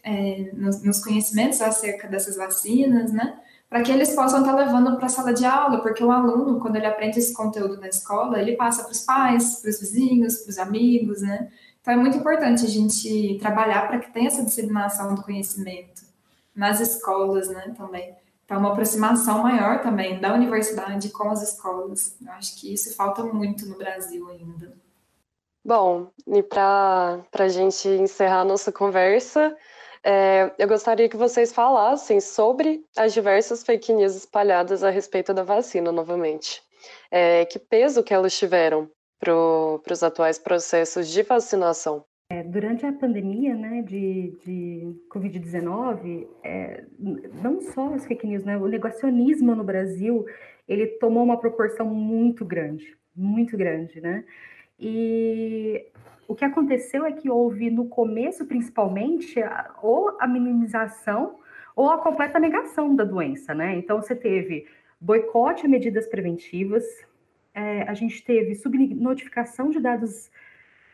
é, 0.04 0.52
nos, 0.54 0.84
nos 0.84 1.04
conhecimentos 1.04 1.62
acerca 1.62 2.08
dessas 2.08 2.36
vacinas, 2.36 3.12
né? 3.12 3.40
Para 3.76 3.84
que 3.84 3.92
eles 3.92 4.16
possam 4.16 4.40
estar 4.40 4.56
levando 4.56 4.96
para 4.96 5.08
a 5.08 5.10
sala 5.10 5.34
de 5.34 5.46
aula, 5.46 5.82
porque 5.82 6.02
o 6.02 6.10
aluno, 6.10 6.62
quando 6.62 6.78
ele 6.78 6.86
aprende 6.86 7.20
esse 7.20 7.34
conteúdo 7.34 7.76
na 7.78 7.90
escola, 7.90 8.40
ele 8.40 8.56
passa 8.56 8.84
para 8.84 8.94
os 8.94 9.02
pais, 9.02 9.60
para 9.60 9.70
os 9.70 9.82
vizinhos, 9.82 10.38
para 10.38 10.50
os 10.50 10.58
amigos, 10.58 11.22
né? 11.22 11.52
Então 11.82 11.94
é 11.94 11.98
muito 11.98 12.16
importante 12.16 12.64
a 12.64 12.70
gente 12.70 13.38
trabalhar 13.38 13.86
para 13.90 14.00
que 14.00 14.14
tenha 14.14 14.28
essa 14.28 14.46
disseminação 14.46 15.14
do 15.14 15.22
conhecimento 15.22 16.04
nas 16.56 16.80
escolas, 16.80 17.50
né, 17.50 17.74
também. 17.76 18.16
Então, 18.46 18.60
uma 18.60 18.72
aproximação 18.72 19.44
maior 19.44 19.82
também 19.82 20.22
da 20.22 20.34
universidade 20.34 21.10
com 21.10 21.30
as 21.30 21.44
escolas. 21.44 22.16
Eu 22.26 22.32
acho 22.32 22.58
que 22.58 22.74
isso 22.74 22.96
falta 22.96 23.24
muito 23.24 23.66
no 23.66 23.78
Brasil 23.78 24.26
ainda. 24.30 24.72
Bom, 25.66 26.08
e 26.26 26.42
para 26.42 27.26
a 27.38 27.48
gente 27.50 27.90
encerrar 27.90 28.40
a 28.40 28.46
nossa 28.46 28.72
conversa, 28.72 29.54
é, 30.06 30.54
eu 30.60 30.68
gostaria 30.68 31.10
que 31.10 31.18
vocês 31.18 31.52
falassem 31.52 32.22
sobre 32.22 32.86
as 32.96 33.12
diversas 33.12 33.64
fake 33.64 33.92
news 33.92 34.16
espalhadas 34.16 34.84
a 34.84 34.92
respeito 34.92 35.34
da 35.34 35.42
vacina 35.42 35.92
novamente. 35.92 36.62
É, 37.10 37.44
que 37.46 37.58
peso 37.58 38.04
que 38.04 38.14
elas 38.14 38.38
tiveram 38.38 38.88
para 39.20 39.34
os 39.92 40.04
atuais 40.04 40.38
processos 40.38 41.10
de 41.10 41.24
vacinação? 41.24 42.06
É, 42.30 42.44
durante 42.44 42.86
a 42.86 42.94
pandemia 42.94 43.56
né, 43.56 43.82
de, 43.82 44.38
de 44.46 44.96
Covid-19, 45.12 46.28
é, 46.44 46.84
não 47.42 47.60
só 47.62 47.94
as 47.96 48.06
fake 48.06 48.28
news, 48.28 48.44
né, 48.44 48.58
o 48.58 48.68
negacionismo 48.68 49.56
no 49.56 49.64
Brasil, 49.64 50.24
ele 50.68 50.86
tomou 50.86 51.24
uma 51.24 51.40
proporção 51.40 51.88
muito 51.88 52.46
grande, 52.46 52.96
muito 53.16 53.58
grande, 53.58 54.00
né? 54.02 54.24
E 54.80 55.86
o 56.28 56.36
que 56.36 56.44
aconteceu 56.44 57.06
é 57.06 57.12
que 57.12 57.30
houve, 57.30 57.70
no 57.70 57.88
começo, 57.88 58.46
principalmente, 58.46 59.36
ou 59.82 60.18
a 60.20 60.28
minimização 60.28 61.40
ou 61.76 61.90
a 61.90 61.98
completa 61.98 62.40
negação 62.40 62.96
da 62.96 63.04
doença, 63.04 63.54
né? 63.54 63.76
Então, 63.76 64.02
você 64.02 64.16
teve 64.16 64.66
boicote 65.00 65.66
a 65.66 65.70
medidas 65.70 66.08
preventivas, 66.08 66.84
é, 67.54 67.84
a 67.84 67.94
gente 67.94 68.24
teve 68.24 68.56
subnotificação 68.56 69.70
de 69.70 69.80
dados 69.80 70.32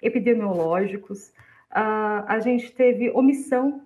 epidemiológicos, 0.01 1.33
a, 1.69 2.35
a 2.35 2.39
gente 2.39 2.71
teve 2.73 3.09
omissão 3.11 3.83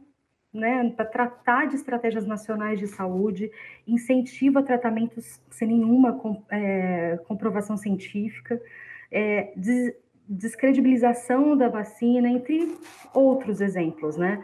né, 0.54 0.90
para 0.96 1.06
tratar 1.06 1.68
de 1.68 1.76
estratégias 1.76 2.26
nacionais 2.26 2.80
de 2.80 2.88
saúde, 2.88 3.52
incentivo 3.86 4.60
a 4.60 4.64
tratamentos 4.64 5.42
sem 5.50 5.68
nenhuma 5.68 6.20
é, 6.50 7.20
comprovação 7.28 7.76
científica, 7.76 8.62
é, 9.12 9.54
des, 9.56 9.94
descredibilização 10.28 11.56
da 11.56 11.70
vacina, 11.70 12.28
entre 12.30 12.76
outros 13.14 13.62
exemplos, 13.62 14.18
né? 14.18 14.44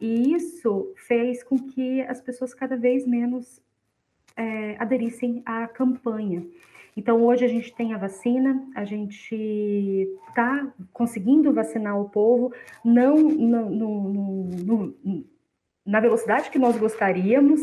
E 0.00 0.34
isso 0.34 0.92
fez 0.96 1.42
com 1.42 1.58
que 1.58 2.00
as 2.02 2.20
pessoas 2.20 2.54
cada 2.54 2.76
vez 2.76 3.06
menos 3.06 3.62
é, 4.36 4.76
aderissem 4.78 5.42
à 5.44 5.68
campanha. 5.68 6.44
Então, 6.96 7.24
hoje 7.24 7.44
a 7.44 7.48
gente 7.48 7.72
tem 7.74 7.94
a 7.94 7.98
vacina, 7.98 8.66
a 8.74 8.84
gente 8.84 10.08
está 10.28 10.72
conseguindo 10.92 11.52
vacinar 11.52 11.98
o 12.00 12.08
povo, 12.08 12.52
não 12.84 13.16
no, 13.16 13.70
no, 13.70 14.44
no, 14.44 15.24
na 15.86 16.00
velocidade 16.00 16.50
que 16.50 16.58
nós 16.58 16.76
gostaríamos, 16.76 17.60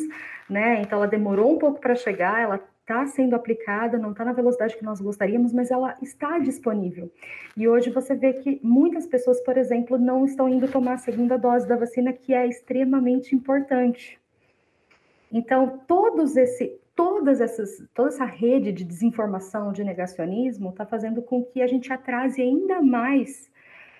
né? 0.50 0.82
Então, 0.82 1.00
ela 1.00 1.08
demorou 1.08 1.54
um 1.54 1.60
pouco 1.60 1.80
para 1.80 1.96
chegar, 1.96 2.42
ela 2.42 2.64
está 2.88 3.06
sendo 3.06 3.36
aplicada, 3.36 3.98
não 3.98 4.12
está 4.12 4.24
na 4.24 4.32
velocidade 4.32 4.78
que 4.78 4.86
nós 4.86 5.02
gostaríamos, 5.02 5.52
mas 5.52 5.70
ela 5.70 5.98
está 6.02 6.40
disponível. 6.40 7.12
E 7.58 7.68
hoje 7.68 7.90
você 7.90 8.16
vê 8.16 8.32
que 8.32 8.62
muitas 8.64 9.06
pessoas, 9.06 9.42
por 9.42 9.58
exemplo, 9.58 9.98
não 9.98 10.24
estão 10.24 10.48
indo 10.48 10.72
tomar 10.72 10.94
a 10.94 10.98
segunda 10.98 11.38
dose 11.38 11.68
da 11.68 11.76
vacina, 11.76 12.14
que 12.14 12.34
é 12.34 12.48
extremamente 12.48 13.36
importante. 13.36 14.18
Então, 15.30 15.82
todos 15.86 16.38
esse, 16.38 16.80
todas 16.96 17.42
essas, 17.42 17.84
toda 17.94 18.08
essa 18.08 18.24
rede 18.24 18.72
de 18.72 18.86
desinformação, 18.86 19.74
de 19.74 19.84
negacionismo, 19.84 20.70
está 20.70 20.86
fazendo 20.86 21.22
com 21.22 21.44
que 21.44 21.62
a 21.62 21.68
gente 21.68 21.92
atrase 21.92 22.42
ainda 22.42 22.82
mais 22.82 23.52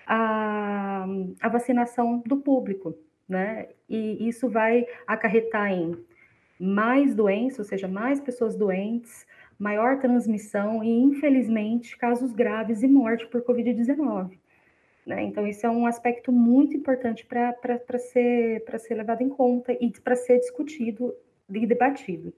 a, 0.06 1.06
a 1.42 1.48
vacinação 1.50 2.22
do 2.24 2.38
público, 2.38 2.94
né? 3.28 3.68
E 3.86 4.26
isso 4.26 4.48
vai 4.48 4.86
acarretar 5.06 5.70
em 5.70 5.94
mais 6.58 7.14
doenças, 7.14 7.60
ou 7.60 7.64
seja, 7.64 7.86
mais 7.86 8.20
pessoas 8.20 8.56
doentes, 8.56 9.26
maior 9.58 9.98
transmissão 9.98 10.82
e, 10.82 10.90
infelizmente, 10.90 11.96
casos 11.96 12.32
graves 12.32 12.82
e 12.82 12.88
morte 12.88 13.26
por 13.26 13.42
Covid-19. 13.42 14.38
Né? 15.06 15.24
Então, 15.24 15.46
isso 15.46 15.66
é 15.66 15.70
um 15.70 15.86
aspecto 15.86 16.30
muito 16.30 16.76
importante 16.76 17.26
para 17.26 17.98
ser, 17.98 18.62
ser 18.78 18.94
levado 18.94 19.22
em 19.22 19.28
conta 19.28 19.72
e 19.72 19.90
para 20.00 20.14
ser 20.14 20.38
discutido 20.38 21.14
e 21.50 21.66
debatido. 21.66 22.32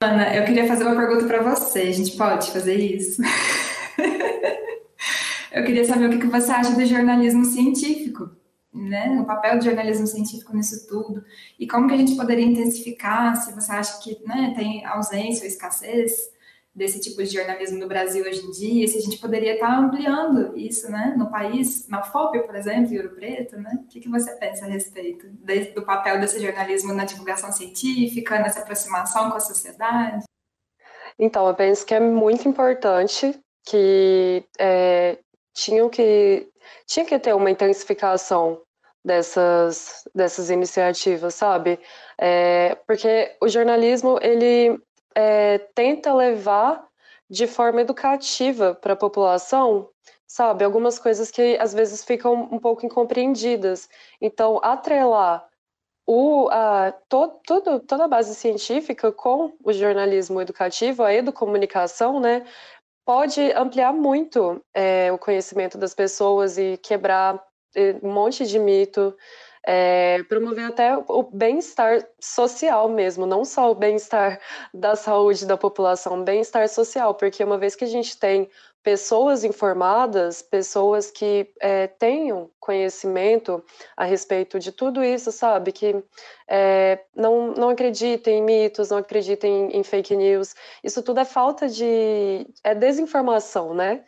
Ana, 0.00 0.36
eu 0.36 0.44
queria 0.44 0.66
fazer 0.66 0.84
uma 0.84 0.94
pergunta 0.94 1.26
para 1.26 1.42
você. 1.42 1.80
A 1.80 1.92
gente 1.92 2.16
pode 2.16 2.52
fazer 2.52 2.76
isso? 2.76 3.20
eu 5.50 5.64
queria 5.64 5.84
saber 5.84 6.10
o 6.10 6.18
que 6.18 6.26
você 6.26 6.52
acha 6.52 6.74
do 6.74 6.84
jornalismo 6.84 7.44
científico 7.44 8.30
né, 8.78 9.18
o 9.20 9.24
papel 9.24 9.58
do 9.58 9.64
jornalismo 9.64 10.06
científico 10.06 10.54
nisso 10.56 10.86
tudo? 10.86 11.24
E 11.58 11.66
como 11.66 11.88
que 11.88 11.94
a 11.94 11.96
gente 11.98 12.16
poderia 12.16 12.44
intensificar, 12.44 13.36
se 13.36 13.52
você 13.52 13.72
acha 13.72 14.00
que 14.00 14.18
né, 14.26 14.54
tem 14.56 14.84
ausência 14.86 15.42
ou 15.42 15.48
escassez 15.48 16.30
desse 16.74 17.00
tipo 17.00 17.22
de 17.22 17.30
jornalismo 17.30 17.78
no 17.78 17.88
Brasil 17.88 18.24
hoje 18.24 18.40
em 18.40 18.50
dia, 18.52 18.86
se 18.86 18.98
a 18.98 19.00
gente 19.00 19.18
poderia 19.18 19.54
estar 19.54 19.76
ampliando 19.76 20.56
isso, 20.56 20.88
né, 20.90 21.14
no 21.18 21.28
país, 21.28 21.88
na 21.88 22.02
FOP, 22.04 22.38
por 22.46 22.54
exemplo, 22.54 22.94
em 22.94 22.98
Ouro 22.98 23.16
Preto, 23.16 23.56
né, 23.56 23.80
o 23.82 23.88
que, 23.88 24.00
que 24.00 24.08
você 24.08 24.32
pensa 24.36 24.64
a 24.64 24.68
respeito 24.68 25.28
do 25.74 25.82
papel 25.84 26.20
desse 26.20 26.40
jornalismo 26.40 26.92
na 26.92 27.04
divulgação 27.04 27.50
científica, 27.50 28.38
nessa 28.38 28.60
aproximação 28.60 29.30
com 29.30 29.36
a 29.36 29.40
sociedade? 29.40 30.24
Então, 31.18 31.48
eu 31.48 31.54
penso 31.54 31.84
que 31.84 31.94
é 31.94 32.00
muito 32.00 32.48
importante 32.48 33.36
que 33.66 34.44
é, 34.56 35.18
tinham 35.52 35.88
que 35.88 36.48
tinha 36.86 37.04
que 37.04 37.18
ter 37.18 37.34
uma 37.34 37.50
intensificação 37.50 38.60
dessas, 39.08 40.06
dessas 40.14 40.50
iniciativas, 40.50 41.34
sabe? 41.34 41.80
É, 42.18 42.76
porque 42.86 43.34
o 43.40 43.48
jornalismo, 43.48 44.18
ele 44.20 44.78
é, 45.14 45.58
tenta 45.74 46.12
levar 46.12 46.86
de 47.28 47.46
forma 47.46 47.80
educativa 47.80 48.74
para 48.74 48.92
a 48.92 48.96
população, 48.96 49.88
sabe? 50.26 50.62
Algumas 50.62 50.98
coisas 50.98 51.30
que 51.30 51.56
às 51.58 51.72
vezes 51.72 52.04
ficam 52.04 52.34
um 52.52 52.58
pouco 52.58 52.84
incompreendidas. 52.84 53.88
Então, 54.20 54.60
atrelar 54.62 55.48
o, 56.06 56.48
a, 56.50 56.92
to, 57.08 57.28
tudo, 57.46 57.80
toda 57.80 58.04
a 58.04 58.08
base 58.08 58.34
científica 58.34 59.10
com 59.10 59.52
o 59.64 59.72
jornalismo 59.72 60.40
educativo, 60.40 61.02
a 61.02 61.14
educomunicação, 61.14 62.20
né? 62.20 62.44
pode 63.08 63.40
ampliar 63.52 63.90
muito 63.90 64.62
é, 64.74 65.10
o 65.10 65.16
conhecimento 65.16 65.78
das 65.78 65.94
pessoas 65.94 66.58
e 66.58 66.76
quebrar 66.76 67.42
um 68.02 68.12
monte 68.12 68.46
de 68.46 68.58
mito, 68.58 69.14
é, 69.66 70.22
promover 70.24 70.64
até 70.64 70.96
o 70.96 71.22
bem-estar 71.22 72.08
social 72.18 72.88
mesmo, 72.88 73.26
não 73.26 73.44
só 73.44 73.70
o 73.70 73.74
bem-estar 73.74 74.40
da 74.72 74.96
saúde 74.96 75.44
da 75.44 75.56
população, 75.56 76.24
bem-estar 76.24 76.68
social, 76.68 77.14
porque 77.14 77.44
uma 77.44 77.58
vez 77.58 77.76
que 77.76 77.84
a 77.84 77.88
gente 77.88 78.16
tem 78.18 78.48
pessoas 78.82 79.44
informadas, 79.44 80.40
pessoas 80.40 81.10
que 81.10 81.52
é, 81.60 81.86
tenham 81.86 82.50
conhecimento 82.58 83.62
a 83.94 84.04
respeito 84.04 84.58
de 84.58 84.72
tudo 84.72 85.04
isso, 85.04 85.30
sabe? 85.30 85.72
Que 85.72 86.02
é, 86.48 87.00
não, 87.14 87.52
não 87.52 87.68
acreditem 87.68 88.38
em 88.38 88.42
mitos, 88.42 88.88
não 88.88 88.96
acreditem 88.96 89.70
em, 89.70 89.80
em 89.80 89.82
fake 89.82 90.16
news. 90.16 90.54
Isso 90.82 91.02
tudo 91.02 91.20
é 91.20 91.26
falta 91.26 91.68
de. 91.68 92.46
é 92.64 92.74
desinformação, 92.74 93.74
né? 93.74 94.04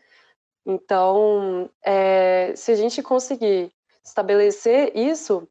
Então, 0.67 1.71
é, 1.85 2.53
se 2.57 2.73
a 2.73 2.75
gente 2.75 3.03
conseguir 3.03 3.73
estabelecer 4.05 4.93
isso, 4.97 5.49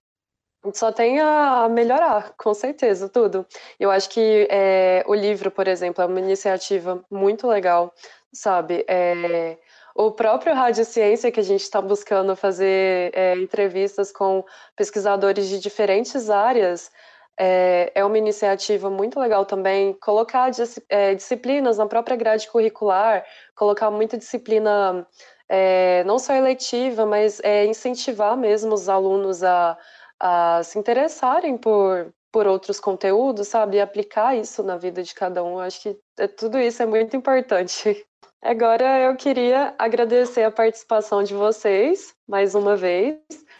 só 0.73 0.91
tem 0.91 1.19
a 1.19 1.67
melhorar, 1.69 2.33
com 2.37 2.53
certeza, 2.53 3.07
tudo. 3.07 3.45
Eu 3.79 3.89
acho 3.89 4.09
que 4.09 4.47
é, 4.51 5.03
o 5.07 5.15
livro, 5.15 5.49
por 5.49 5.67
exemplo, 5.67 6.03
é 6.03 6.07
uma 6.07 6.19
iniciativa 6.19 7.03
muito 7.09 7.47
legal 7.47 7.93
sabe? 8.33 8.85
É, 8.87 9.57
o 9.95 10.11
próprio 10.11 10.53
Rádio 10.53 10.85
Ciência, 10.85 11.31
que 11.31 11.39
a 11.39 11.43
gente 11.43 11.61
está 11.61 11.81
buscando 11.81 12.35
fazer 12.35 13.11
é, 13.13 13.35
entrevistas 13.35 14.11
com 14.11 14.45
pesquisadores 14.75 15.47
de 15.49 15.59
diferentes 15.59 16.29
áreas, 16.29 16.91
é, 17.39 17.89
é, 17.95 18.03
uma 18.03 18.17
iniciativa 18.17 18.89
muito 18.89 19.17
legal 19.17 19.45
também. 19.45 19.93
Colocar 20.01 20.49
dis, 20.49 20.77
é, 20.89 21.15
disciplinas 21.15 21.77
na 21.77 21.87
própria 21.87 22.17
grade 22.17 22.49
curricular, 22.49 23.25
colocar 23.55 23.89
muita 23.89 24.17
disciplina, 24.17 25.07
é, 25.47 26.03
não 26.03 26.19
só 26.19 26.33
eletiva, 26.33 27.05
mas 27.05 27.39
é, 27.39 27.65
incentivar 27.65 28.35
mesmo 28.35 28.73
os 28.73 28.89
alunos 28.89 29.41
a, 29.41 29.77
a 30.19 30.61
se 30.63 30.77
interessarem 30.77 31.57
por, 31.57 32.13
por 32.29 32.45
outros 32.45 32.77
conteúdos, 32.77 33.47
sabe? 33.47 33.77
E 33.77 33.81
aplicar 33.81 34.35
isso 34.35 34.61
na 34.61 34.75
vida 34.75 35.01
de 35.01 35.15
cada 35.15 35.41
um. 35.41 35.59
Acho 35.59 35.81
que 35.81 35.99
é, 36.17 36.27
tudo 36.27 36.59
isso 36.59 36.83
é 36.83 36.85
muito 36.85 37.15
importante. 37.15 38.05
Agora 38.43 38.99
eu 38.99 39.15
queria 39.15 39.73
agradecer 39.77 40.43
a 40.43 40.51
participação 40.51 41.23
de 41.23 41.33
vocês 41.33 42.13
mais 42.27 42.53
uma 42.55 42.75
vez 42.75 43.17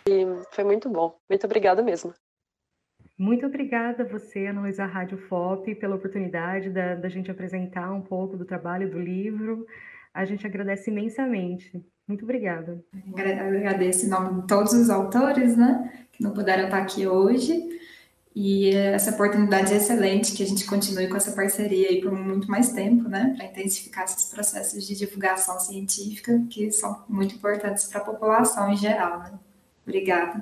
e 0.07 0.25
foi 0.51 0.63
muito 0.65 0.89
bom. 0.89 1.15
Muito 1.29 1.45
obrigada 1.45 1.81
mesmo. 1.81 2.13
Muito 3.19 3.45
obrigada 3.45 4.03
a 4.03 4.05
você, 4.05 4.47
Ana 4.47 4.61
Rádio 4.85 5.17
FOP, 5.17 5.75
pela 5.75 5.97
oportunidade 5.97 6.69
da, 6.69 6.95
da 6.95 7.09
gente 7.09 7.29
apresentar 7.29 7.91
um 7.91 7.99
pouco 7.99 8.37
do 8.37 8.45
trabalho 8.45 8.89
do 8.89 8.97
livro. 8.97 9.67
A 10.13 10.23
gente 10.23 10.47
agradece 10.47 10.89
imensamente. 10.89 11.83
Muito 12.07 12.23
obrigada. 12.23 12.81
Eu 12.95 13.57
agradeço 13.57 14.05
em 14.05 14.09
nome 14.09 14.41
de 14.41 14.47
todos 14.47 14.71
os 14.71 14.89
autores, 14.89 15.57
né, 15.57 16.07
que 16.13 16.23
não 16.23 16.31
puderam 16.31 16.63
estar 16.63 16.77
aqui 16.77 17.05
hoje. 17.05 17.61
E 18.33 18.73
essa 18.73 19.11
oportunidade 19.11 19.73
é 19.73 19.75
excelente 19.75 20.33
que 20.33 20.41
a 20.41 20.47
gente 20.47 20.65
continue 20.65 21.09
com 21.09 21.17
essa 21.17 21.33
parceria 21.33 21.89
aí 21.89 21.99
por 21.99 22.13
muito 22.13 22.49
mais 22.49 22.71
tempo, 22.71 23.09
né, 23.09 23.33
para 23.35 23.47
intensificar 23.47 24.05
esses 24.05 24.31
processos 24.31 24.87
de 24.87 24.95
divulgação 24.95 25.59
científica 25.59 26.41
que 26.49 26.71
são 26.71 27.03
muito 27.09 27.35
importantes 27.35 27.85
para 27.87 27.99
a 27.99 28.05
população 28.05 28.71
em 28.71 28.77
geral, 28.77 29.19
né? 29.19 29.33
Obrigada. 29.85 30.41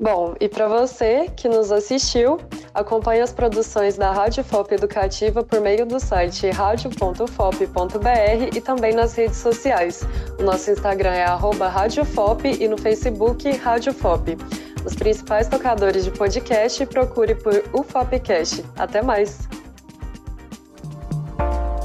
Bom, 0.00 0.36
e 0.40 0.48
para 0.48 0.68
você 0.68 1.28
que 1.36 1.48
nos 1.48 1.72
assistiu, 1.72 2.38
acompanhe 2.72 3.20
as 3.20 3.32
produções 3.32 3.96
da 3.96 4.12
Rádio 4.12 4.44
FOP 4.44 4.72
Educativa 4.72 5.42
por 5.42 5.60
meio 5.60 5.84
do 5.84 5.98
site 5.98 6.48
radio.fop.br 6.50 8.56
e 8.56 8.60
também 8.60 8.94
nas 8.94 9.16
redes 9.16 9.38
sociais. 9.38 10.06
O 10.38 10.44
nosso 10.44 10.70
Instagram 10.70 11.14
é 11.14 11.24
@radiofop 11.24 12.48
e 12.48 12.68
no 12.68 12.78
Facebook 12.78 13.50
Rádio 13.56 13.92
FOP 13.92 14.38
os 14.84 14.94
principais 14.94 15.48
tocadores 15.48 16.04
de 16.04 16.10
podcast, 16.10 16.84
procure 16.86 17.34
por 17.34 17.62
UFOPcast. 17.74 18.64
Até 18.76 19.02
mais! 19.02 19.48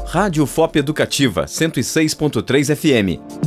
Rádio 0.06 0.46
FOP 0.46 0.78
Educativa 0.78 1.46
106.3 1.46 2.76
FM 2.76 3.43